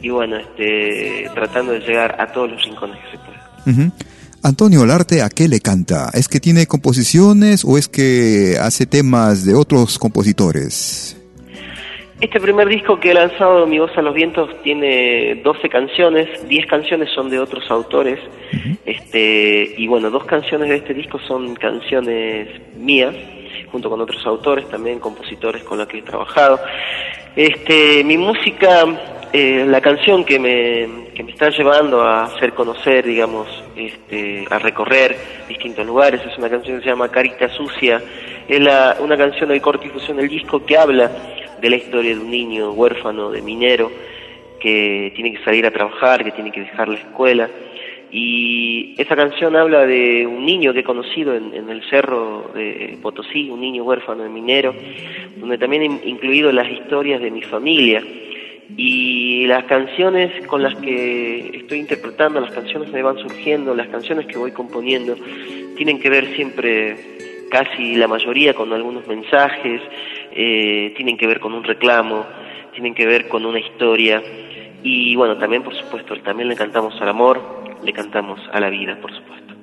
[0.00, 3.90] y bueno, este, tratando de llegar a todos los rincones que se pueda.
[4.42, 6.10] Antonio Olarte, ¿a qué le canta?
[6.14, 11.16] ¿Es que tiene composiciones o es que hace temas de otros compositores?
[12.20, 16.66] Este primer disco que he lanzado, Mi voz a los vientos, tiene 12 canciones, 10
[16.66, 18.18] canciones son de otros autores,
[18.86, 22.48] este, y bueno, dos canciones de este disco son canciones
[22.78, 23.14] mías,
[23.70, 26.58] junto con otros autores, también compositores con los que he trabajado.
[27.34, 28.84] Este, mi música,
[29.34, 33.46] eh, la canción que me, que me está llevando a hacer conocer, digamos,
[33.76, 35.14] este, a recorrer
[35.50, 38.00] distintos lugares, es una canción que se llama Carita Sucia,
[38.48, 41.10] es la- una canción del corte difusión del disco que habla
[41.60, 43.90] de la historia de un niño huérfano de minero
[44.60, 47.48] que tiene que salir a trabajar, que tiene que dejar la escuela.
[48.10, 53.50] Y esa canción habla de un niño que he conocido en, el cerro de Potosí,
[53.50, 54.74] un niño huérfano de minero,
[55.36, 58.02] donde también he incluido las historias de mi familia.
[58.76, 63.88] Y las canciones con las que estoy interpretando, las canciones que me van surgiendo, las
[63.88, 65.16] canciones que voy componiendo,
[65.76, 66.96] tienen que ver siempre,
[67.50, 69.80] casi la mayoría, con algunos mensajes,
[70.36, 72.24] eh, tienen que ver con un reclamo,
[72.72, 74.22] tienen que ver con una historia.
[74.82, 77.40] Y bueno, también por supuesto, también le cantamos al amor,
[77.82, 79.54] le cantamos a la vida, por supuesto.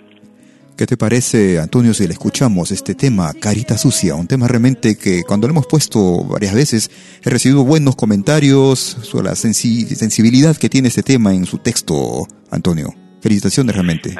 [0.76, 4.16] ¿Qué te parece, Antonio, si le escuchamos este tema, Carita Sucia?
[4.16, 6.90] Un tema realmente que cuando lo hemos puesto varias veces
[7.24, 12.26] he recibido buenos comentarios sobre la sensi- sensibilidad que tiene este tema en su texto,
[12.50, 12.90] Antonio.
[13.22, 14.16] Felicitaciones realmente.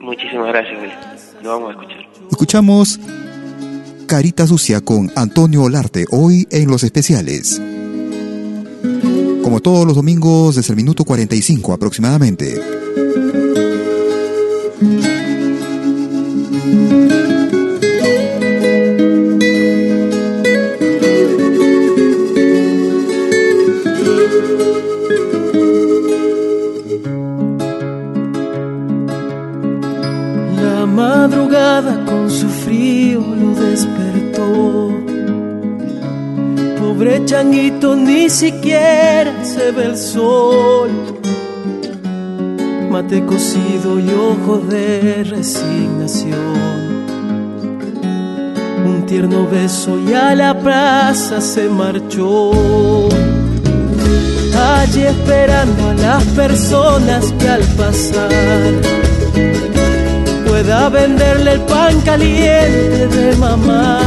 [0.00, 0.92] Muchísimas gracias, Willy.
[1.42, 2.06] Lo vamos a escuchar.
[2.30, 2.98] Escuchamos
[4.06, 7.60] Carita Sucia con Antonio Olarte, hoy en los especiales.
[9.42, 12.60] Como todos los domingos, desde el minuto 45 aproximadamente.
[39.80, 40.90] El sol.
[42.90, 46.94] Mate cocido y ojos de resignación.
[48.86, 52.52] Un tierno beso y a la plaza se marchó.
[54.56, 58.30] Allí esperando a las personas que al pasar
[60.46, 63.98] pueda venderle el pan caliente de mamá.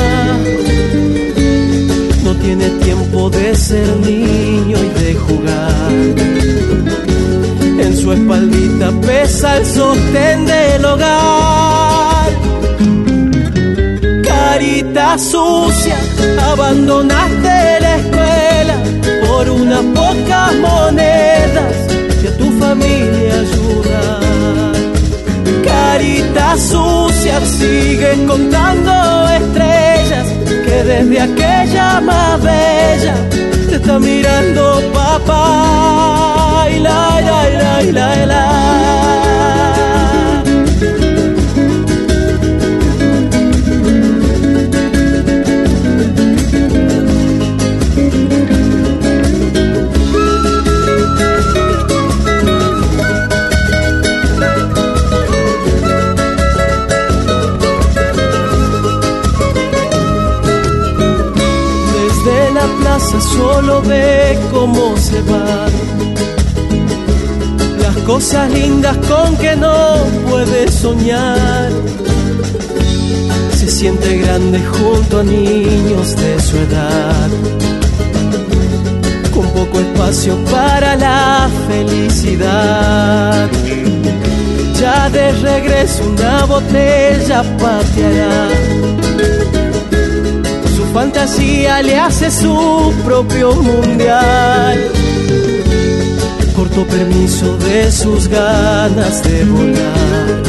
[2.27, 5.91] No tiene tiempo de ser niño y de jugar.
[7.79, 12.29] En su espaldita pesa el sostén del hogar.
[14.25, 15.97] Carita sucia,
[16.51, 18.75] abandonaste la escuela
[19.25, 21.75] por unas pocas monedas
[22.21, 24.27] que tu familia ayudar
[25.63, 29.16] carita sucia sigue contando
[30.83, 33.15] desde aquella más bella
[33.69, 39.26] te está mirando papá y la la la la la
[63.21, 65.71] solo ve cómo se van
[67.81, 69.97] las cosas lindas con que no
[70.29, 71.71] puede soñar.
[73.55, 77.29] Se siente grande junto a niños de su edad,
[79.33, 83.49] con poco espacio para la felicidad.
[84.79, 88.47] Ya de regreso una botella pateará
[90.99, 94.77] fantasía le hace su propio mundial.
[96.55, 100.41] Corta justo permiso de sus ganas de volar.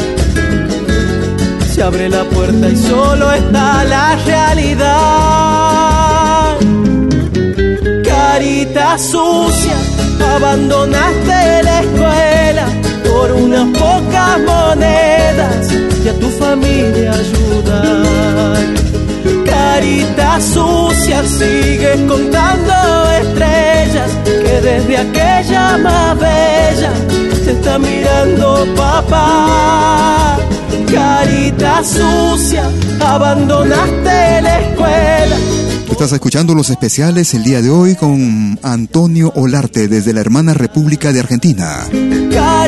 [1.71, 4.87] Se abre la puerta y solo está la realidad.
[8.03, 9.77] Carita sucia,
[10.35, 12.65] abandonaste la escuela
[13.07, 15.71] por unas pocas monedas
[16.03, 18.88] y a tu familia ayudar.
[19.79, 22.73] Carita sucia, sigues contando
[23.21, 26.91] estrellas que desde aquella más bella
[27.45, 30.37] te está mirando papá.
[30.91, 32.69] Carita sucia,
[32.99, 35.37] abandonaste la escuela
[35.99, 41.11] Estás escuchando los especiales el día de hoy con Antonio Olarte desde la hermana República
[41.11, 41.83] de Argentina.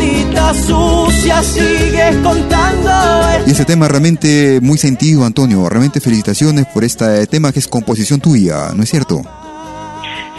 [0.01, 2.89] Carita sucia, sigues contando.
[3.45, 5.69] Y ese tema realmente muy sentido, Antonio.
[5.69, 9.21] Realmente felicitaciones por este tema que es composición tuya, ¿no es cierto?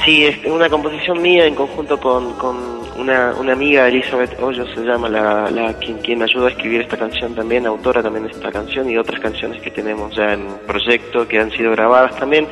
[0.04, 2.56] Sí, es una composición mía en conjunto con, con
[2.96, 6.80] una, una amiga, Elizabeth Hoyos se llama, la, la quien, quien me ayudó a escribir
[6.80, 10.44] esta canción también, autora también de esta canción y otras canciones que tenemos ya en
[10.66, 12.48] proyecto, que han sido grabadas también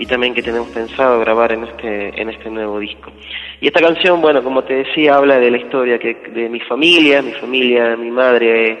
[0.00, 3.12] y también que tenemos pensado grabar en este, en este nuevo disco.
[3.60, 7.20] Y esta canción, bueno, como te decía, habla de la historia que, de mi familia,
[7.22, 8.78] mi familia, mi madre,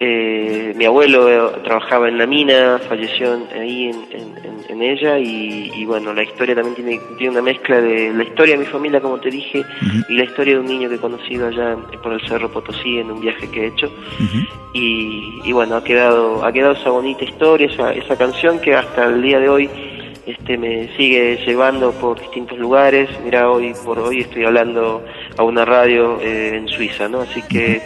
[0.00, 4.34] eh, mi abuelo eh, trabajaba en la mina, falleció ahí en, en-
[4.68, 8.54] en- ella y, y bueno, la historia también tiene, tiene una mezcla de la historia
[8.54, 9.62] de mi familia, como te dije,
[10.08, 13.12] y la historia de un niño que he conocido allá por el Cerro Potosí en
[13.12, 13.88] un viaje que he hecho.
[14.72, 19.04] Y, y bueno, ha quedado, ha quedado esa bonita historia, esa, esa canción que hasta
[19.04, 19.70] el día de hoy
[20.26, 23.08] este me sigue llevando por distintos lugares.
[23.24, 25.04] Mira, hoy por hoy estoy hablando
[25.36, 27.22] a una radio eh, en Suiza, ¿no?
[27.22, 27.82] Así que,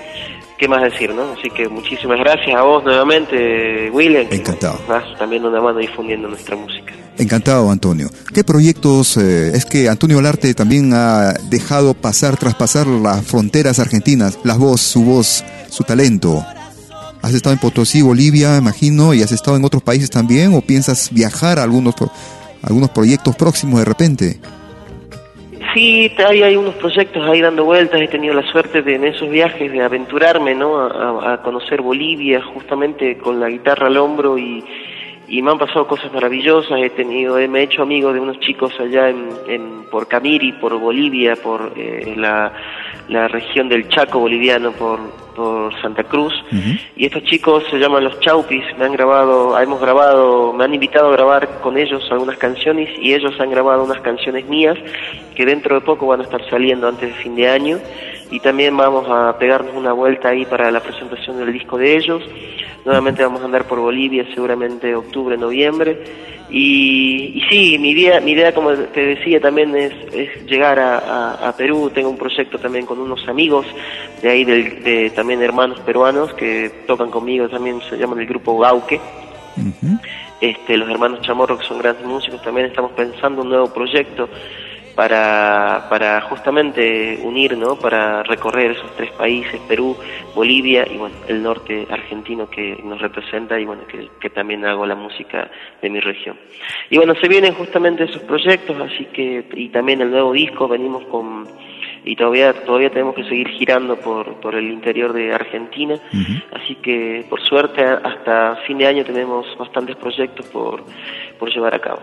[0.59, 1.33] ¿qué más decir, no?
[1.33, 4.27] Así que muchísimas gracias a vos nuevamente, William.
[4.31, 4.79] Encantado.
[5.19, 6.93] También una mano difundiendo nuestra música.
[7.19, 8.09] Encantado, Antonio.
[8.35, 9.17] ¿Qué proyectos?
[9.17, 14.83] eh, es que Antonio Olarte también ha dejado pasar, traspasar las fronteras argentinas, la voz,
[14.83, 16.45] su voz, su talento.
[17.27, 20.55] ¿Has estado en Potosí, Bolivia, imagino, y has estado en otros países también?
[20.55, 21.97] ¿O piensas viajar a algunos,
[22.63, 24.37] algunos proyectos próximos de repente?
[25.75, 28.01] Sí, hay, unos proyectos ahí dando vueltas.
[28.01, 30.79] He tenido la suerte de en esos viajes de aventurarme, ¿no?
[30.79, 34.63] A conocer Bolivia, justamente con la guitarra al hombro y,
[35.27, 36.79] y me han pasado cosas maravillosas.
[36.81, 40.53] He tenido, eh, me he hecho amigo de unos chicos allá en, en por Camiri,
[40.53, 42.53] por Bolivia, por eh, la,
[43.09, 46.33] la región del Chaco boliviano, por, por Santa Cruz.
[46.97, 51.09] Y estos chicos se llaman los Chaupis, me han grabado, hemos grabado, me han invitado
[51.09, 54.77] a grabar con ellos algunas canciones y ellos han grabado unas canciones mías
[55.37, 57.79] que dentro de poco van a estar saliendo antes de fin de año
[58.31, 62.23] y también vamos a pegarnos una vuelta ahí para la presentación del disco de ellos.
[62.85, 66.03] Nuevamente vamos a andar por Bolivia seguramente octubre, noviembre.
[66.49, 70.99] Y, y sí, mi idea, mi idea como te decía también es, es llegar a,
[70.99, 71.91] a- a Perú.
[71.93, 73.67] Tengo un proyecto también con unos amigos
[74.23, 78.57] de ahí, del- de, también hermanos peruanos que tocan conmigo, también se llaman el grupo
[78.61, 79.01] Gauque.
[80.41, 84.29] Este, los hermanos Chamorro, que son grandes músicos, también estamos pensando un nuevo proyecto
[84.95, 87.75] para, para justamente unir, ¿no?
[87.75, 89.97] Para recorrer esos tres países, Perú,
[90.33, 94.87] Bolivia y bueno, el norte argentino que nos representa y bueno, que, que también hago
[94.87, 95.51] la música
[95.83, 96.37] de mi región.
[96.89, 101.03] Y bueno, se vienen justamente esos proyectos, así que, y también el nuevo disco, venimos
[101.07, 101.49] con,
[102.07, 106.01] y todavía, todavía tenemos que seguir girando por, por el interior de Argentina,
[106.53, 110.85] así que por suerte hasta fin de año tenemos bastantes proyectos por,
[111.39, 112.01] por llevar a cabo.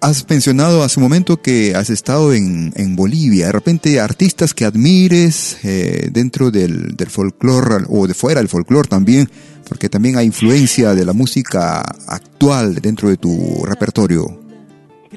[0.00, 3.46] Has mencionado hace un momento que has estado en, en Bolivia.
[3.46, 8.88] De repente, artistas que admires eh, dentro del, del folclore o de fuera del folclore
[8.88, 9.28] también,
[9.68, 14.26] porque también hay influencia de la música actual dentro de tu repertorio.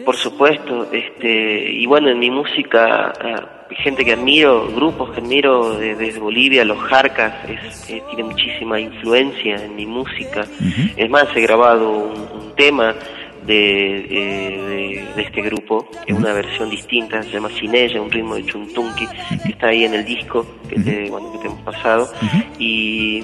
[0.05, 5.78] Por supuesto, este, y bueno, en mi música, eh, gente que admiro, grupos que admiro
[5.78, 10.45] de- desde Bolivia, los Jarcas, es, eh, tiene muchísima influencia en mi música.
[10.97, 12.95] Es más, he grabado un, un tema
[13.45, 18.01] de, eh, de, de este grupo, que es una versión distinta, se llama Sin ella,
[18.01, 21.47] un ritmo de chuntunqui, que está ahí en el disco que te, bueno, que te
[21.47, 22.09] hemos pasado.
[22.59, 23.24] Y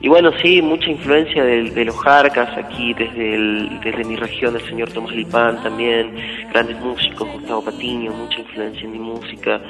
[0.00, 4.54] y bueno, sí, mucha influencia de, de los Jarcas aquí, desde, el, desde mi región,
[4.54, 6.14] el señor Tomás Lipán también,
[6.52, 9.60] grandes músicos, Gustavo Patiño, mucha influencia en mi música.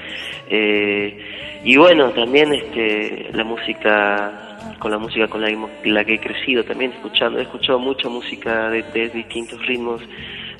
[0.50, 1.18] Eh,
[1.64, 6.20] y bueno, también este, la música, con la música con la, que- la que he
[6.20, 10.02] crecido también, escuchando, he escuchado mucha música de, de distintos ritmos,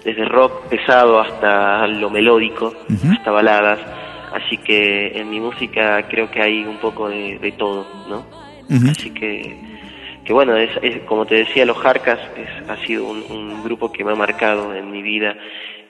[0.05, 2.73] desde rock pesado hasta lo melódico,
[3.13, 3.79] hasta baladas.
[4.33, 8.48] Así que en mi música creo que hay un poco de, de todo, ¿no?
[8.91, 9.57] Así que,
[10.25, 13.91] que bueno, es, es- como te decía, Los Jarcas es- ha sido un, un grupo
[13.93, 15.35] que me ha marcado en mi vida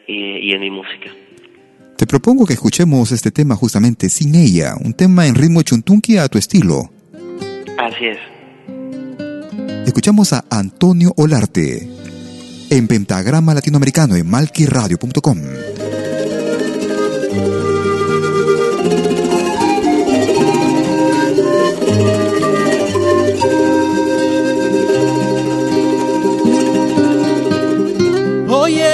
[0.06, 1.10] y, y en mi música.
[1.96, 6.28] Te propongo que escuchemos este tema justamente sin ella, un tema en ritmo chuntunqui a
[6.28, 6.90] tu estilo.
[7.78, 8.18] Así es.
[9.86, 11.88] Escuchamos a Antonio Olarte
[12.70, 15.38] en Pentagrama Latinoamericano en malquiradio.com.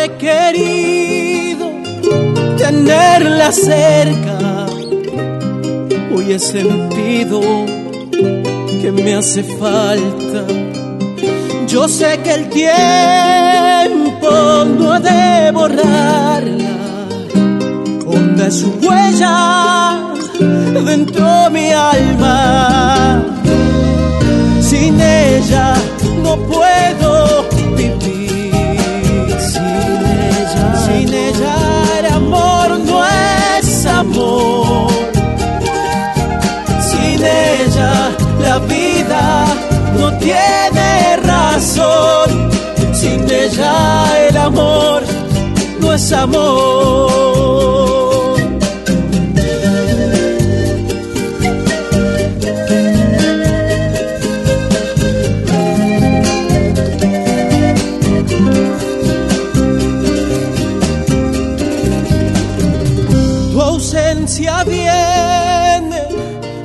[0.04, 1.70] he querido
[2.58, 4.66] tenerla cerca,
[6.14, 7.40] hoy he sentido
[8.82, 10.44] que me hace falta.
[11.66, 14.30] Yo sé que el tiempo
[14.78, 16.76] no ha de borrarla,
[18.06, 20.12] honda es su huella
[20.84, 23.24] dentro de mi alma.
[24.60, 25.74] Sin ella
[26.22, 27.53] no puedo
[45.94, 46.12] es.
[63.52, 66.02] Tu ausencia viene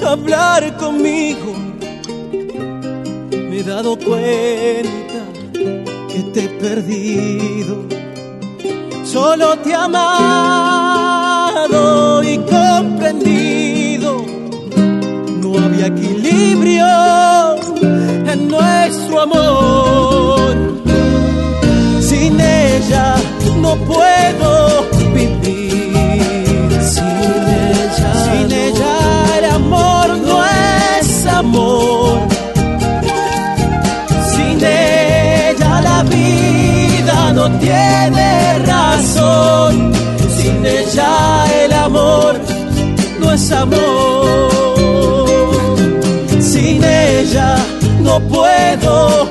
[0.04, 1.54] a hablar conmigo.
[3.32, 5.22] Me he dado cuenta
[6.08, 7.59] que te perdido.
[9.22, 11.04] Solo te he amado
[12.24, 14.24] y comprendido.
[15.42, 16.88] No había equilibrio
[18.32, 20.56] en nuestro amor.
[22.00, 23.16] Sin ella
[23.62, 24.69] no puedo
[43.62, 44.50] amor.
[46.40, 47.58] Sin ella
[48.02, 49.30] no puedo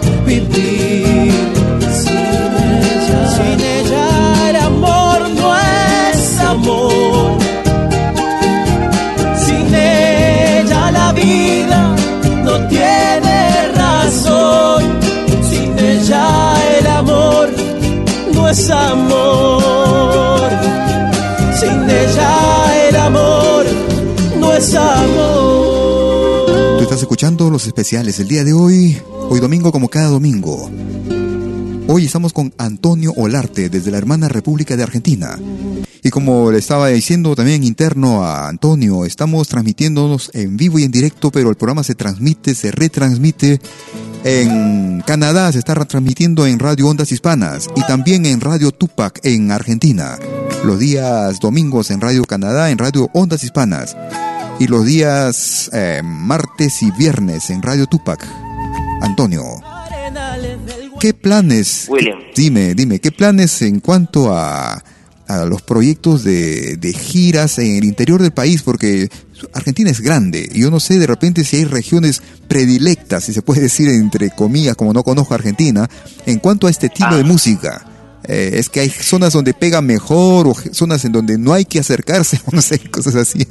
[26.78, 30.68] Tú estás escuchando los especiales del día de hoy, hoy domingo como cada domingo.
[31.86, 35.39] Hoy estamos con Antonio Olarte desde la hermana República de Argentina.
[36.02, 40.90] Y como le estaba diciendo también interno a Antonio, estamos transmitiéndonos en vivo y en
[40.90, 43.60] directo, pero el programa se transmite, se retransmite
[44.24, 49.52] en Canadá, se está retransmitiendo en Radio Ondas Hispanas y también en Radio Tupac en
[49.52, 50.18] Argentina.
[50.64, 53.97] Los días domingos en Radio Canadá, en Radio Ondas Hispanas.
[54.60, 58.26] Y los días eh, martes y viernes en Radio Tupac.
[59.01, 59.43] Antonio,
[60.98, 61.86] ¿qué planes?
[61.89, 62.18] William.
[62.35, 64.82] Dime, dime, ¿qué planes en cuanto a,
[65.28, 68.62] a los proyectos de, de giras en el interior del país?
[68.62, 69.09] Porque
[69.52, 73.43] Argentina es grande y yo no sé de repente si hay regiones predilectas, si se
[73.43, 75.89] puede decir entre comillas, como no conozco Argentina,
[76.26, 77.85] en cuanto a este estilo de música.
[78.24, 81.78] Eh, es que hay zonas donde pega mejor o zonas en donde no hay que
[81.78, 83.47] acercarse, no sé, cosas así.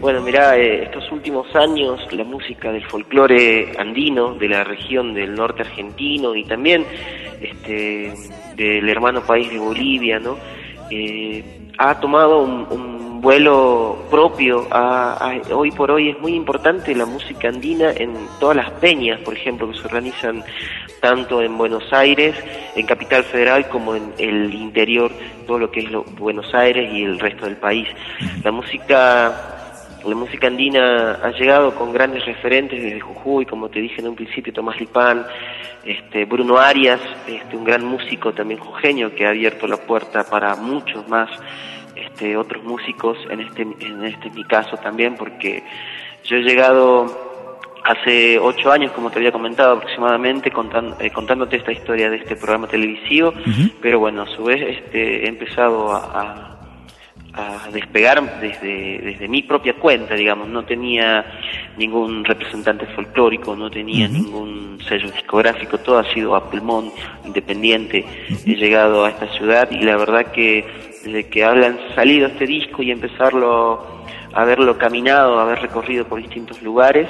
[0.00, 5.34] Bueno, mira, eh, estos últimos años la música del folclore andino, de la región del
[5.34, 6.86] norte argentino y también
[7.40, 8.12] este,
[8.54, 10.36] del hermano país de Bolivia, ¿no?
[10.90, 11.44] Eh,
[11.78, 12.88] ha tomado un,
[13.20, 14.68] vuelo propio.
[15.52, 19.68] Hoy por hoy es muy importante la música andina en todas las peñas, por ejemplo,
[19.68, 20.44] que se organizan
[21.00, 22.36] tanto en Buenos Aires,
[22.76, 25.10] en Capital Federal, como en el interior,
[25.48, 27.88] todo lo que es lo- Buenos Aires y el resto del país.
[28.44, 29.57] La música
[30.06, 34.16] la música andina ha llegado con grandes referentes desde Jujuy, como te dije en un
[34.16, 35.26] principio, Tomás Lipán,
[35.84, 40.54] este, Bruno Arias, este, un gran músico también jujeño que ha abierto la puerta para
[40.56, 41.28] muchos más
[41.96, 45.62] este, otros músicos, en este, en este mi caso también, porque
[46.24, 47.26] yo he llegado
[47.84, 52.36] hace ocho años, como te había comentado aproximadamente, contan- eh, contándote esta historia de este
[52.36, 53.32] programa televisivo,
[53.80, 56.47] pero bueno, a su vez este, he empezado a, a-
[57.34, 61.24] a despegar desde, desde mi propia cuenta, digamos, no tenía
[61.76, 66.90] ningún representante folclórico, no tenía ningún sello discográfico, todo ha sido a pulmón,
[67.24, 68.04] independiente,
[68.46, 70.64] he llegado a esta ciudad y la verdad que
[71.04, 73.98] desde que hablan salido este disco y empezarlo
[74.32, 77.08] a verlo caminado, haber recorrido por distintos lugares,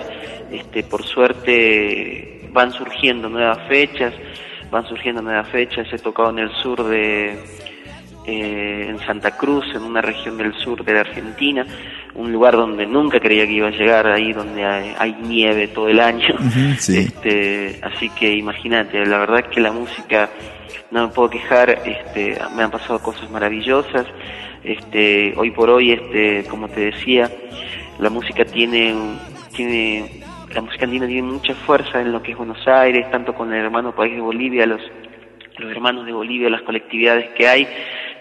[0.51, 4.15] este, por suerte van surgiendo nuevas fechas,
[4.71, 7.39] van surgiendo nuevas fechas, he tocado en el sur de,
[8.31, 11.65] eh, en Santa Cruz, en una región del sur de la Argentina,
[12.15, 15.99] un lugar donde nunca creía que iba a llegar, ahí donde hay, nieve todo el
[15.99, 16.35] año.
[16.77, 20.29] este, así que imagínate, la verdad es que la música,
[20.91, 24.07] no me puedo quejar, este, me han pasado cosas maravillosas.
[24.63, 27.31] Este, hoy por hoy, este, como te decía,
[27.99, 28.95] la música tiene,
[29.57, 30.21] tiene,
[30.55, 33.65] la música andina tiene mucha fuerza en lo que es Buenos Aires, tanto con el
[33.65, 34.83] hermano país de Bolivia, los,
[35.57, 37.67] los hermanos de Bolivia, las colectividades que hay,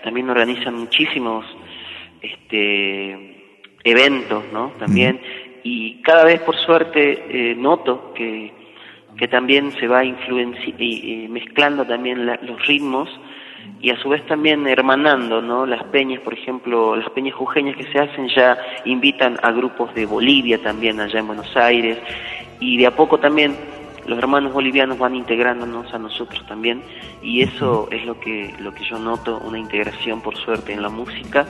[0.07, 1.45] también organizan muchísimos
[2.21, 4.71] este, eventos, ¿no?
[4.79, 5.19] También,
[5.63, 8.53] y cada vez por suerte eh, noto que,
[9.17, 13.09] que también se va influenci y, mezclando también los ritmos
[13.81, 15.65] y a su vez también hermanando, ¿no?
[15.65, 20.05] Las peñas, por ejemplo, las peñas jujeñas que se hacen ya invitan a grupos de
[20.05, 21.97] Bolivia también allá en Buenos Aires
[22.61, 23.57] y de a poco también
[24.07, 26.81] los hermanos bolivianos van integrándonos a nosotros también
[27.21, 30.89] y eso es lo que lo que yo noto una integración por suerte en la
[30.89, 31.45] música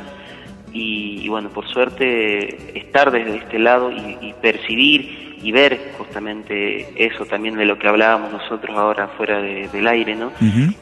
[0.73, 7.55] y, bueno por suerte estar desde este lado y, percibir y ver justamente eso también
[7.55, 10.31] de lo que hablábamos nosotros ahora fuera del aire no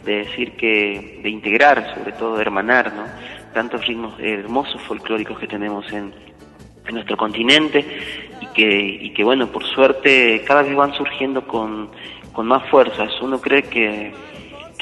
[0.05, 3.03] de decir que de integrar sobre todo de hermanar no
[3.53, 6.13] tantos ritmos hermosos folclóricos que tenemos en
[6.87, 7.85] en nuestro continente
[8.41, 11.89] y que, y que bueno, por suerte cada vez van surgiendo con,
[12.33, 13.11] con más fuerzas.
[13.21, 14.13] Uno cree que,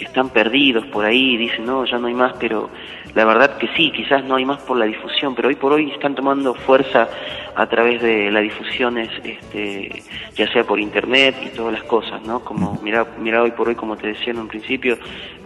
[0.04, 2.70] que están perdidos por ahí, dicen, no, ya no hay más, pero
[3.16, 5.92] la verdad que sí, quizás no hay más por la difusión, pero hoy por hoy
[5.92, 7.08] están tomando fuerza
[7.56, 10.04] a través de las difusiones, este,
[10.36, 12.40] ya sea por internet y todas las cosas, ¿no?
[12.42, 14.98] Como mira, mira hoy por hoy, como te decía en un principio,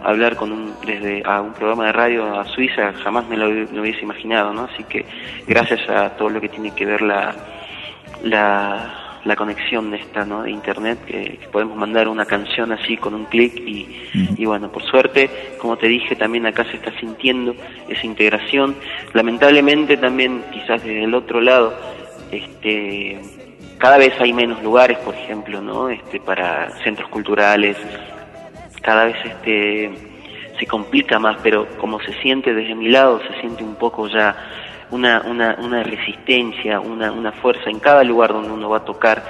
[0.02, 4.00] hablar con un, desde a un programa de radio a Suiza jamás me lo, hubiese
[4.00, 4.64] imaginado, ¿no?
[4.72, 5.04] Así que
[5.46, 7.34] gracias a todo lo que tiene que ver la,
[8.24, 10.42] la la conexión de esta, ¿no?
[10.42, 14.82] De internet, que, podemos mandar una canción así con un clic y, y, bueno, por
[14.84, 17.54] suerte, como te dije, también acá se está sintiendo
[17.88, 18.74] esa integración.
[19.12, 21.78] Lamentablemente también, quizás desde el otro lado,
[22.32, 23.20] este,
[23.76, 25.90] cada vez hay menos lugares, por ejemplo, ¿no?
[25.90, 27.76] Este, para centros culturales,
[28.80, 29.90] cada vez este,
[30.58, 34.34] se complica más, pero como se siente desde mi lado, se siente un poco ya
[34.90, 39.24] una, una, una resistencia, una, una fuerza en cada lugar donde uno va a tocar.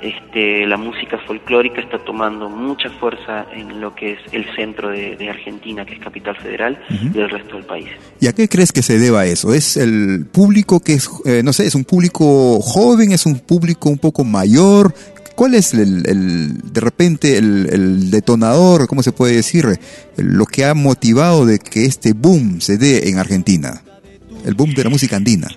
[0.00, 5.28] Este, la música folclórica está tomando mucha fuerza en lo que es el centro de,
[5.28, 7.88] Argentina, que es Capital Federal, y el resto del país.
[8.20, 9.52] ¿Y a qué crees que se deba eso?
[9.52, 13.88] ¿Es el público que es, eh, no sé, es un público joven, es un público
[13.88, 14.94] un poco mayor?
[15.34, 19.66] ¿Cuál es el, el de repente el, el, detonador, cómo se puede decir,
[20.16, 23.82] lo que ha motivado de que este boom se dé en Argentina?
[24.44, 25.48] El boom de la música andina?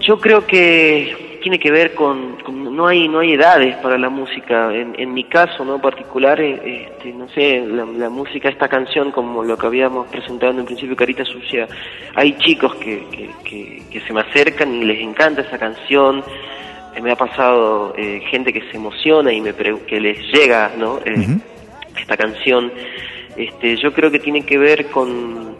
[0.00, 2.38] Yo creo que tiene que ver con,
[2.74, 4.74] no hay no hay edades para la música.
[4.74, 9.42] En, en mi caso no particular eh, este, no sé la, música esta canción como
[9.42, 11.66] lo que habíamos presentado en principio Carita Sucia
[12.14, 13.04] hay chicos que,
[13.44, 16.22] que, que, se me acercan y les encanta esa canción.
[16.94, 20.98] Eh, me ha pasado eh, gente que se emociona y me que les llega no
[21.98, 22.72] esta canción.
[23.36, 25.56] Este yo creo que tiene que ver con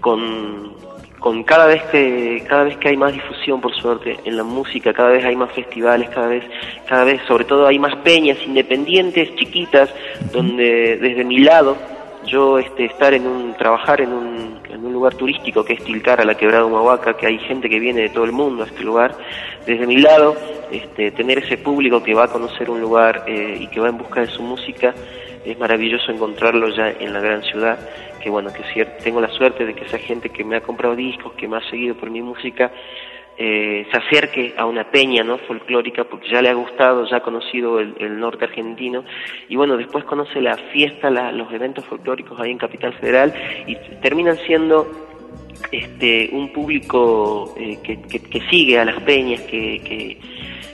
[0.00, 0.85] con
[1.26, 4.92] con cada vez que cada vez que hay más difusión por suerte en la música
[4.92, 6.44] cada vez hay más festivales cada vez
[6.86, 9.92] cada vez sobre todo hay más peñas independientes chiquitas
[10.32, 11.76] donde desde mi lado
[12.26, 16.24] yo este estar en un trabajar en un, en un lugar turístico que es Tilcara
[16.24, 19.12] la quebrada Humahuaca que hay gente que viene de todo el mundo a este lugar
[19.66, 20.36] desde mi lado
[20.70, 23.98] este tener ese público que va a conocer un lugar eh, y que va en
[23.98, 24.94] busca de su música
[25.44, 27.78] es maravilloso encontrarlo ya en la gran ciudad
[28.26, 31.32] que bueno, que tengo la suerte de que esa gente que me ha comprado discos,
[31.34, 32.72] que me ha seguido por mi música,
[33.38, 37.20] eh, se acerque a una peña no folclórica porque ya le ha gustado, ya ha
[37.20, 39.04] conocido el, norte argentino.
[39.48, 43.32] Y bueno, después conoce la fiesta, los eventos folclóricos ahí en Capital Federal
[43.64, 44.90] y terminan siendo
[45.70, 50.18] este un público eh, que, que, sigue a las peñas, que, que,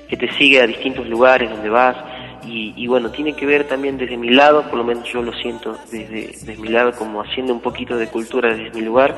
[0.08, 2.11] que te sigue a distintos lugares donde vas
[2.44, 5.78] y, bueno, tiene que ver también desde mi lado, por lo menos yo lo siento
[5.90, 9.16] desde, desde mi lado, como haciendo un poquito de cultura desde mi lugar,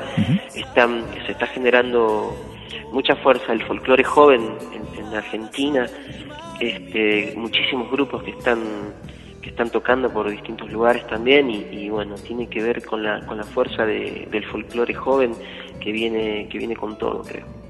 [0.53, 2.35] están, se está generando
[2.91, 4.41] mucha fuerza el folclore joven
[4.73, 4.85] en,
[5.15, 5.85] Argentina,
[6.59, 8.59] este, muchísimos grupos que están
[9.41, 13.37] que están tocando por distintos lugares también y, bueno tiene que ver con la con
[13.37, 15.33] la fuerza del folclore joven
[15.79, 17.64] que viene que viene con todo creo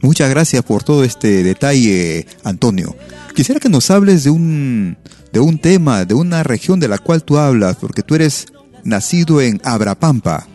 [0.00, 2.94] Muchas gracias por todo este detalle, Antonio.
[3.34, 4.96] Quisiera que nos hables de un,
[5.32, 8.46] de un tema, de una región de la cual tú hablas, porque tú eres
[8.84, 10.46] nacido en Abrapampa.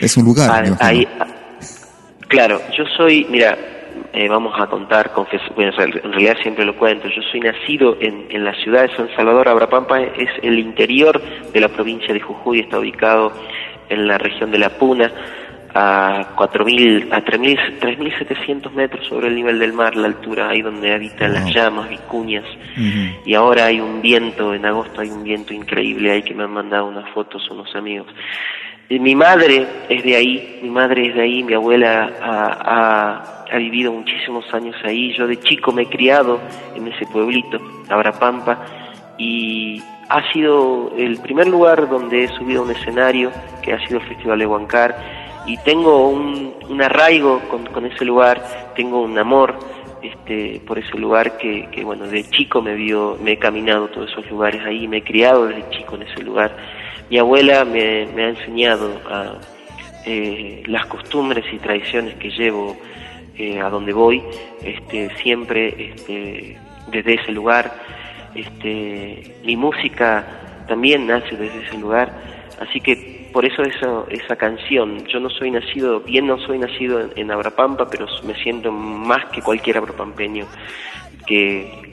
[0.00, 0.50] Es un lugar.
[0.50, 1.26] Ah, ahí, ah,
[2.28, 3.56] claro, yo soy, mira,
[4.12, 8.26] eh, vamos a contar, confes- bueno, en realidad siempre lo cuento, yo soy nacido en,
[8.30, 11.20] en la ciudad de San Salvador, Abrapampa es el interior
[11.52, 13.32] de la provincia de Jujuy, está ubicado
[13.88, 15.10] en la región de La Puna,
[15.80, 20.92] a 4.000, a 3.000 3.700 metros sobre el nivel del mar, la altura ahí donde
[20.92, 22.44] habitan las llamas, vicuñas,
[23.24, 26.50] y ahora hay un viento, en agosto hay un viento increíble ahí que me han
[26.52, 28.08] mandado unas fotos unos amigos.
[28.88, 33.44] Y mi madre es de ahí, mi madre es de ahí, mi abuela ha, ha-
[33.52, 36.40] ha vivido muchísimos años ahí, yo de chico me he criado
[36.74, 38.58] en ese pueblito, Abrapampa,
[39.18, 43.30] y ha sido el primer lugar donde he subido a un escenario,
[43.62, 44.96] que ha sido el Festival de Huancar,
[45.48, 49.58] y tengo un, arraigo con, ese lugar, tengo un amor
[50.02, 54.30] este, por ese lugar que, bueno, de chico me vio, me he caminado todos esos
[54.30, 56.54] lugares ahí, me he criado desde chico en ese lugar.
[57.08, 59.00] Mi abuela me, ha enseñado
[60.04, 62.76] eh, las costumbres y tradiciones que llevo
[63.38, 64.22] eh, a donde voy,
[64.62, 66.58] este, siempre este,
[66.88, 67.72] desde ese lugar.
[68.34, 70.26] Este, mi música
[70.68, 72.12] también nace desde ese lugar,
[72.60, 77.00] así que por eso esa, esa canción, yo no soy nacido, bien no soy nacido
[77.00, 80.44] en, en Abrapampa, pero me siento más que cualquier abrapampeño
[81.24, 81.87] que,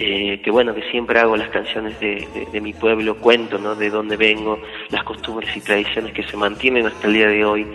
[0.00, 3.74] eh, que bueno, que siempre hago las canciones de, de- de mi pueblo, cuento, ¿no?
[3.74, 4.58] De dónde vengo,
[4.90, 7.66] las costumbres y tradiciones que se mantienen hasta el día de hoy.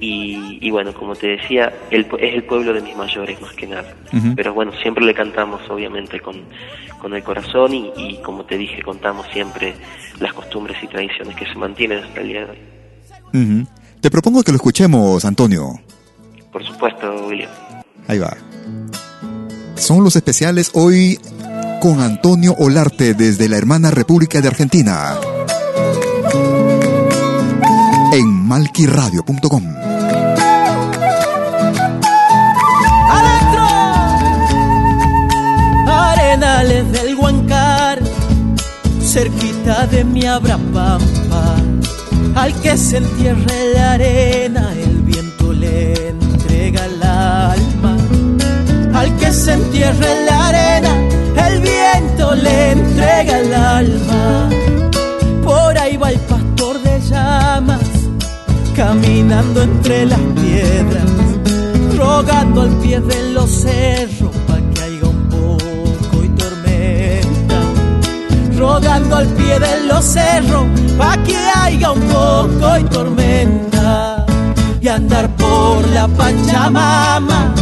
[0.00, 3.66] y, y bueno, como te decía, el, es el pueblo de mis mayores más que
[3.66, 3.92] nada.
[4.36, 6.36] Pero bueno, siempre le cantamos obviamente con,
[7.00, 9.74] con el corazón y, y como te dije, contamos siempre
[10.20, 13.66] las costumbres y tradiciones que se mantienen hasta el día de hoy.
[14.00, 15.72] Te propongo que lo escuchemos, Antonio.
[16.52, 17.50] Por supuesto, William.
[18.06, 18.36] Ahí va.
[19.74, 21.18] Son los especiales hoy
[21.80, 25.16] con Antonio Olarte desde la hermana República de Argentina.
[28.12, 29.64] En malquiradio.com.
[33.10, 33.66] adentro
[35.86, 38.00] arenales del Huancar
[39.02, 41.56] cerquita de mi Abrapampa
[42.34, 47.96] al que se entierre la arena el viento le entrega el alma
[48.94, 50.37] al que se entierre en la
[52.34, 54.48] le entrega el alma.
[55.44, 57.80] Por ahí va el pastor de llamas
[58.74, 61.28] caminando entre las piedras
[61.98, 67.60] rogando al pie de los cerros pa' que haya un poco y tormenta,
[68.56, 70.64] rogando al pie de los cerros
[70.96, 74.24] pa' que haya un poco y tormenta,
[74.80, 77.52] y andar por la Pachamama,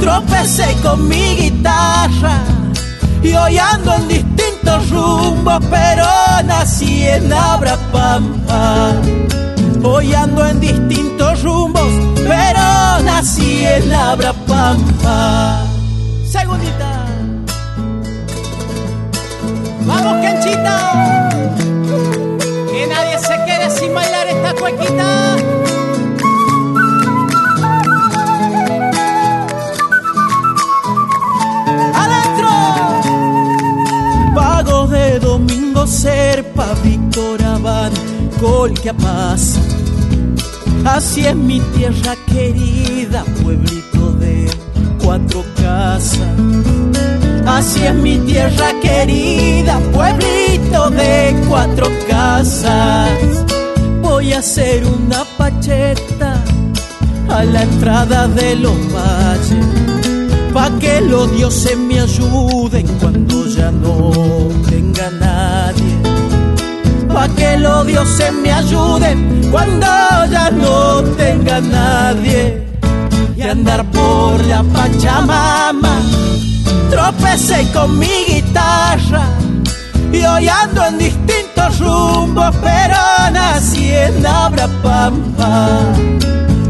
[0.00, 2.36] tropecé con mi guitarra,
[3.22, 6.04] y hoy ando en distintos rumbos, pero
[6.44, 8.92] nací en Abrapampa.
[9.82, 15.64] Hoy ando en distintos rumbos, pero nací en Abrapampa.
[16.28, 17.06] Segundita.
[19.86, 21.28] Vamos, canchita.
[22.70, 25.31] Que nadie se quede sin bailar esta cuequita.
[38.82, 39.60] Que pasa.
[40.84, 44.50] Así es mi tierra querida, pueblito de
[45.02, 46.18] cuatro casas.
[47.46, 53.44] Así es mi tierra querida, pueblito de cuatro casas.
[54.00, 56.42] Voy a hacer una pacheta
[57.28, 59.66] a la entrada de los valles,
[60.52, 64.10] pa' que los dioses me ayuden cuando ya no
[64.68, 65.61] tenga nadie
[67.12, 69.86] pa' que los dioses me ayuden cuando
[70.30, 72.66] ya no tenga nadie
[73.36, 76.00] y andar por la Pachamama.
[76.90, 79.26] Tropecé con mi guitarra
[80.12, 82.96] y hoy ando en distintos rumbos, pero
[83.32, 85.80] nací en Abrapampa.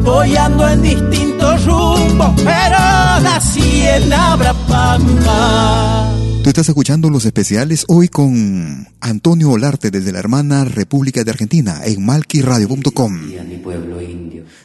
[0.04, 2.78] Hoy ando en distintos rumbos, pero
[3.22, 6.21] nací en Abrapampa.
[6.42, 11.80] Tú estás escuchando los especiales hoy con Antonio Olarte desde la hermana República de Argentina
[11.84, 13.20] en malquiradio.com.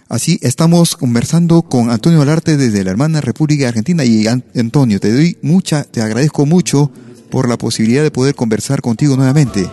[0.10, 5.00] Así estamos conversando con Antonio Olarte desde la hermana República de Argentina y An- Antonio,
[5.00, 6.90] te doy mucha, te agradezco mucho
[7.30, 9.68] por la posibilidad de poder conversar contigo nuevamente.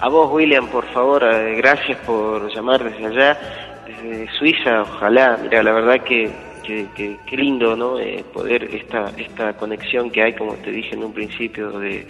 [0.00, 3.38] A vos, William, por favor, eh, gracias por llamar desde allá,
[3.86, 5.38] desde Suiza, ojalá.
[5.42, 6.32] Mira, la verdad que,
[6.62, 7.98] que, que- qué lindo, ¿no?
[8.00, 12.06] Eh, poder esta esta conexión que hay, como te dije en un principio, de,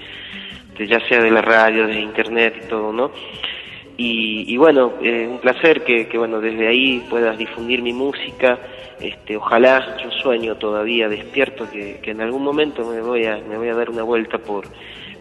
[0.79, 3.13] de ya sea de la radio, de internet y todo, ¿no?
[3.97, 8.59] Y, y bueno, eh, un placer que, que, bueno, desde ahí puedas difundir mi música.
[8.99, 13.57] Este, ojalá, yo sueño todavía despierto que, que en algún momento me voy a, me
[13.59, 14.69] voy a dar una vuelta por,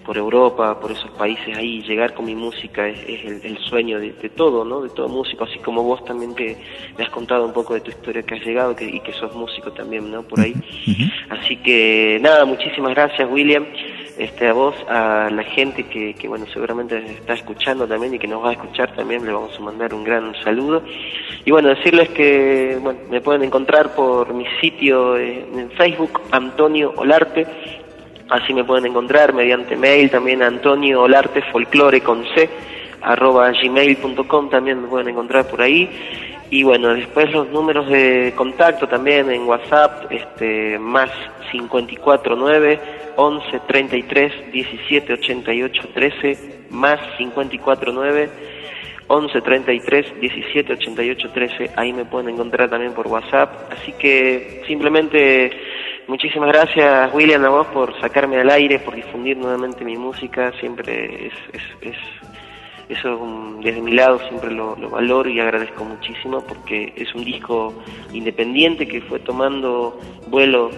[0.05, 3.99] por Europa, por esos países ahí, llegar con mi música es, es el, el, sueño
[3.99, 4.81] de, de, todo, ¿no?
[4.81, 6.57] De todo músico, así como vos también te,
[6.97, 9.33] me has contado un poco de tu historia que has llegado que, y que sos
[9.35, 10.23] músico también, ¿no?
[10.23, 10.53] Por ahí.
[10.53, 11.13] Uh -huh.
[11.29, 13.65] Así que nada, muchísimas gracias William,
[14.17, 18.27] este, a vos, a la gente que, que, bueno, seguramente está escuchando también y que
[18.27, 20.83] nos va a escuchar también, le vamos a mandar un gran saludo.
[21.45, 27.47] Y bueno, decirles que, bueno, me pueden encontrar por mi sitio en Facebook, Antonio Olarte,
[28.29, 32.49] Así me pueden encontrar mediante mail también Antonio Olarte Folclore con C
[33.01, 35.89] arroba gmail.com también me pueden encontrar por ahí.
[36.51, 41.09] Y bueno después los números de contacto también en WhatsApp este más
[41.51, 42.79] 549
[43.15, 46.37] 11 33 17 88 13
[46.71, 48.29] más 549
[49.07, 53.71] 11 33 17 88 13 ahí me pueden encontrar también por WhatsApp.
[53.73, 55.51] Así que simplemente
[56.09, 60.51] Muchísimas gracias, William, a vos por sacarme al aire, por difundir nuevamente mi música.
[60.59, 61.97] Siempre es, es, es
[62.89, 67.75] eso desde mi lado siempre lo, lo, valoro y agradezco muchísimo porque es un disco
[68.11, 70.71] independiente que fue tomando vuelo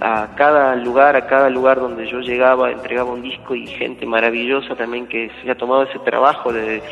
[0.00, 4.74] a cada lugar, a cada lugar donde yo llegaba, entregaba un disco y gente maravillosa
[4.74, 6.82] también que se ha tomado ese trabajo de,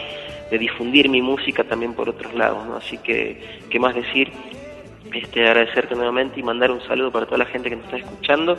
[0.49, 2.77] de difundir mi música también por otros lados, ¿no?
[2.77, 4.31] Así que, ¿qué más decir?
[5.15, 8.57] Este, agradecerte nuevamente y mandar un saludo para toda la gente que nos está escuchando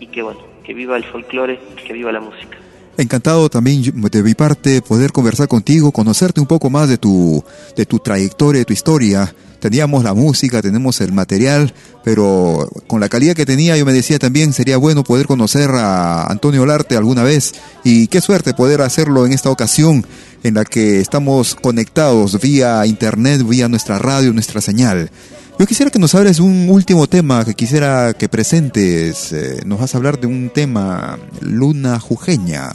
[0.00, 2.58] y que bueno, que viva el folclore, que viva la música.
[2.98, 7.42] Encantado también de mi parte poder conversar contigo, conocerte un poco más de tu,
[7.74, 9.34] de tu trayectoria, de tu historia.
[9.60, 11.72] Teníamos la música, tenemos el material,
[12.04, 16.24] pero con la calidad que tenía yo me decía también sería bueno poder conocer a
[16.24, 17.54] Antonio Olarte alguna vez
[17.84, 20.04] y qué suerte poder hacerlo en esta ocasión
[20.42, 25.10] en la que estamos conectados vía internet, vía nuestra radio, nuestra señal.
[25.58, 29.32] Yo quisiera que nos hables un último tema que quisiera que presentes.
[29.32, 32.70] Eh, nos vas a hablar de un tema, Luna Jujeña.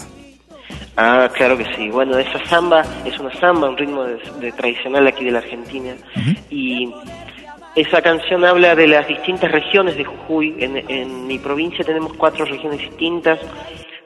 [0.96, 1.90] Ah, claro que sí.
[1.90, 5.94] Bueno, esa samba es una samba, un ritmo de, de tradicional aquí de la Argentina.
[6.16, 6.38] Uh -huh.
[6.50, 6.94] Y
[7.76, 10.56] esa canción habla de las distintas regiones de Jujuy.
[10.60, 13.40] En, en, mi provincia tenemos cuatro regiones distintas.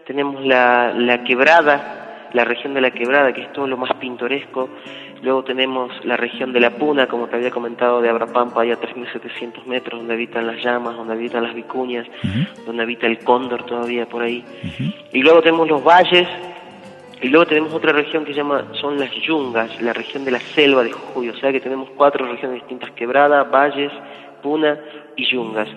[0.07, 4.69] Tenemos la, la quebrada, la región de la quebrada, que es todo lo más pintoresco.
[5.21, 8.81] Luego tenemos la región de la Puna, como te había comentado, de Abrapampa, allá a
[8.81, 12.65] 3.700 metros, donde habitan las llamas, donde habitan las vicuñas, uh -huh.
[12.65, 14.43] donde habita el cóndor todavía por ahí.
[14.63, 14.93] Uh -huh.
[15.13, 16.27] Y luego tenemos los valles,
[17.21, 20.39] y luego tenemos otra región que se llama, son las yungas, la región de la
[20.39, 21.29] selva de Jujuy.
[21.29, 23.91] O sea que tenemos cuatro regiones distintas, Quebrada, Valles,
[24.41, 24.79] Puna
[25.15, 25.69] y Yungas.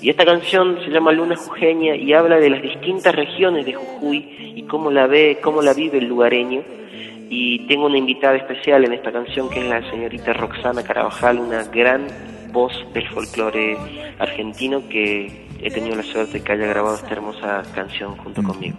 [0.00, 4.52] Y esta canción se llama Luna Jujeña y habla de las distintas regiones de Jujuy
[4.54, 6.62] y cómo la ve, cómo la vive el lugareño
[7.34, 11.64] y tengo una invitada especial en esta canción que es la señorita Roxana Carabajal, una
[11.64, 12.06] gran
[12.52, 13.78] voz del folclore
[14.18, 18.76] argentino que he tenido la suerte de que haya grabado esta hermosa canción junto conmigo.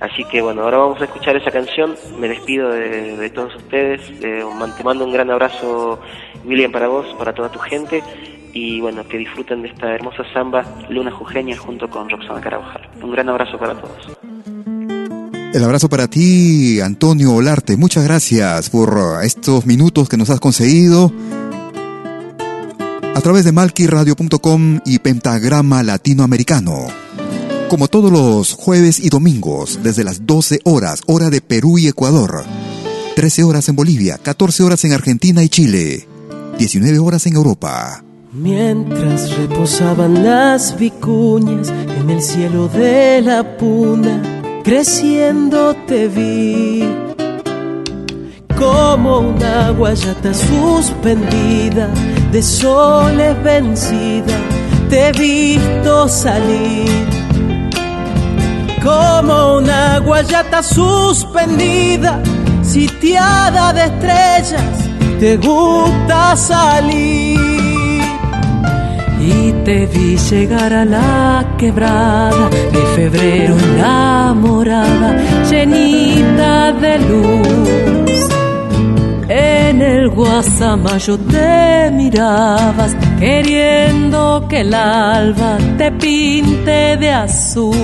[0.00, 4.02] Así que bueno, ahora vamos a escuchar esa canción, me despido de, de todos ustedes,
[4.22, 4.44] eh,
[4.76, 5.98] te mando un gran abrazo
[6.44, 8.02] William para vos, para toda tu gente
[8.52, 12.86] y bueno, que disfruten de esta hermosa samba Luna Jujeña junto con Roxana Carabajal.
[13.02, 14.17] Un gran abrazo para todos.
[15.52, 17.78] El abrazo para ti, Antonio Olarte.
[17.78, 21.10] Muchas gracias por estos minutos que nos has conseguido
[23.14, 26.86] a través de malquiradio.com y Pentagrama Latinoamericano.
[27.70, 32.44] Como todos los jueves y domingos, desde las 12 horas, hora de Perú y Ecuador,
[33.16, 36.06] 13 horas en Bolivia, 14 horas en Argentina y Chile,
[36.58, 38.04] 19 horas en Europa.
[38.32, 44.37] Mientras reposaban las vicuñas en el cielo de la puna,
[44.68, 46.84] creciendo te vi.
[48.54, 51.88] Como una guayata suspendida
[52.30, 54.36] de soles vencida
[54.90, 57.08] te he visto salir.
[58.84, 62.22] Como una guayata suspendida
[62.62, 64.76] sitiada de estrellas
[65.18, 67.47] te gusta salir
[69.28, 75.16] y te vi llegar a la quebrada de febrero enamorada
[75.50, 78.18] llenita de luz
[79.28, 87.74] en el guasamayo te mirabas queriendo que el alba te pinte de azul.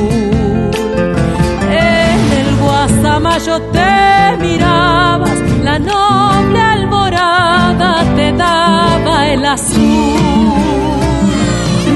[1.71, 10.84] En el guasamayo te mirabas, la noble alborada te daba el azul.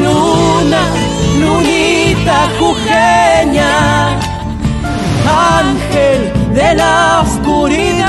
[0.09, 0.83] Luna,
[1.41, 3.73] lunita jujeña,
[5.59, 8.09] ángel de la oscuridad,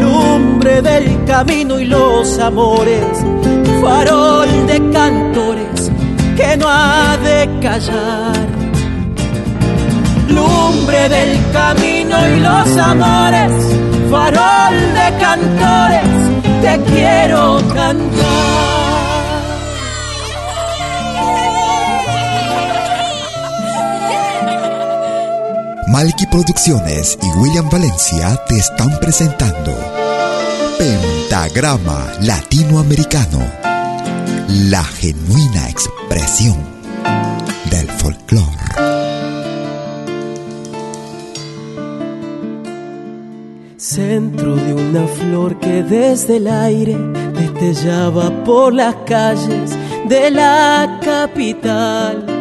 [0.00, 3.06] lumbre del camino y los amores,
[3.80, 5.90] farol de cantores
[6.36, 8.46] que no ha de callar.
[10.28, 13.52] Lumbre del camino y los amores,
[14.10, 16.08] farol de cantores,
[16.62, 18.73] te quiero cantar.
[25.88, 29.72] Malky Producciones y William Valencia te están presentando
[30.78, 33.38] Pentagrama Latinoamericano,
[34.48, 36.56] la genuina expresión
[37.70, 38.46] del folclore.
[43.76, 46.96] Centro de una flor que desde el aire
[47.34, 49.70] destellaba por las calles
[50.08, 52.33] de la capital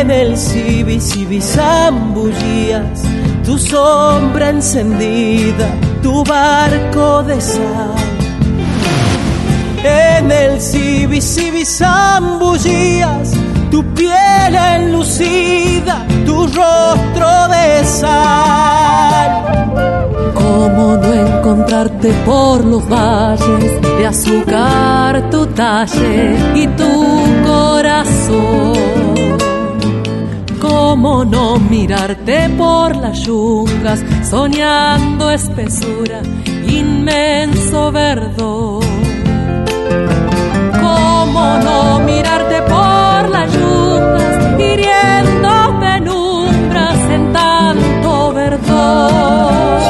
[0.00, 3.02] en el Cibi Cibi zambullías
[3.44, 5.68] tu sombra encendida,
[6.02, 7.94] tu barco de sal.
[9.84, 13.32] En el Cibi Cibi zambullías
[13.70, 19.30] tu piel enlucida, tu rostro de sal.
[20.34, 26.92] ¿Cómo no encontrarte por los valles de azúcar tu talle y tu
[27.46, 28.95] corazón?
[30.78, 36.20] ¿Cómo no mirarte por las yungas, soñando espesura,
[36.68, 38.84] inmenso verdor?
[40.78, 49.80] ¿Cómo no mirarte por las yungas, hiriendo penumbras en tanto verdor?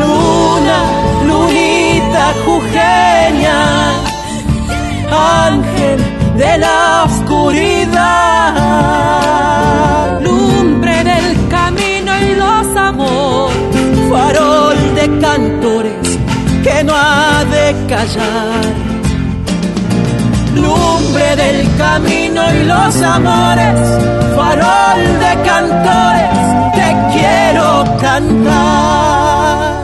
[0.00, 0.78] Luna,
[1.26, 3.92] lunita jujeña,
[5.46, 5.98] ángel
[6.36, 7.71] de la oscuridad.
[16.62, 18.64] Que no ha de callar.
[20.54, 23.80] Lumbre del camino y los amores.
[24.36, 26.30] Farol de cantores,
[26.74, 29.82] te quiero cantar.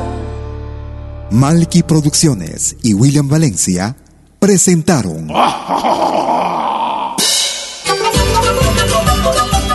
[1.30, 3.94] Malky Producciones y William Valencia
[4.38, 5.28] presentaron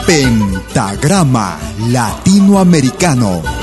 [0.08, 1.58] Pentagrama
[1.90, 3.63] Latinoamericano.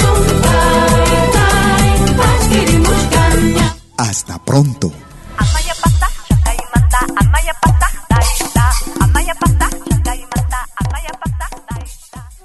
[4.01, 4.91] Hasta pronto.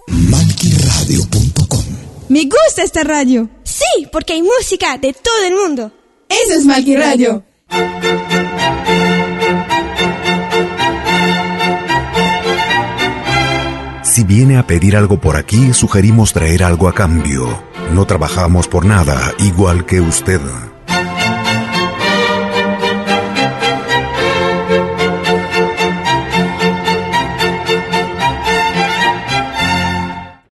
[0.07, 1.85] Malkyradio.com
[2.29, 3.49] Me gusta esta radio.
[3.65, 5.93] Sí, porque hay música de todo el mundo.
[6.29, 7.43] Eso es Malky Radio.
[14.03, 17.65] Si viene a pedir algo por aquí, sugerimos traer algo a cambio.
[17.95, 20.43] No trabajamos por nada, igual que usted.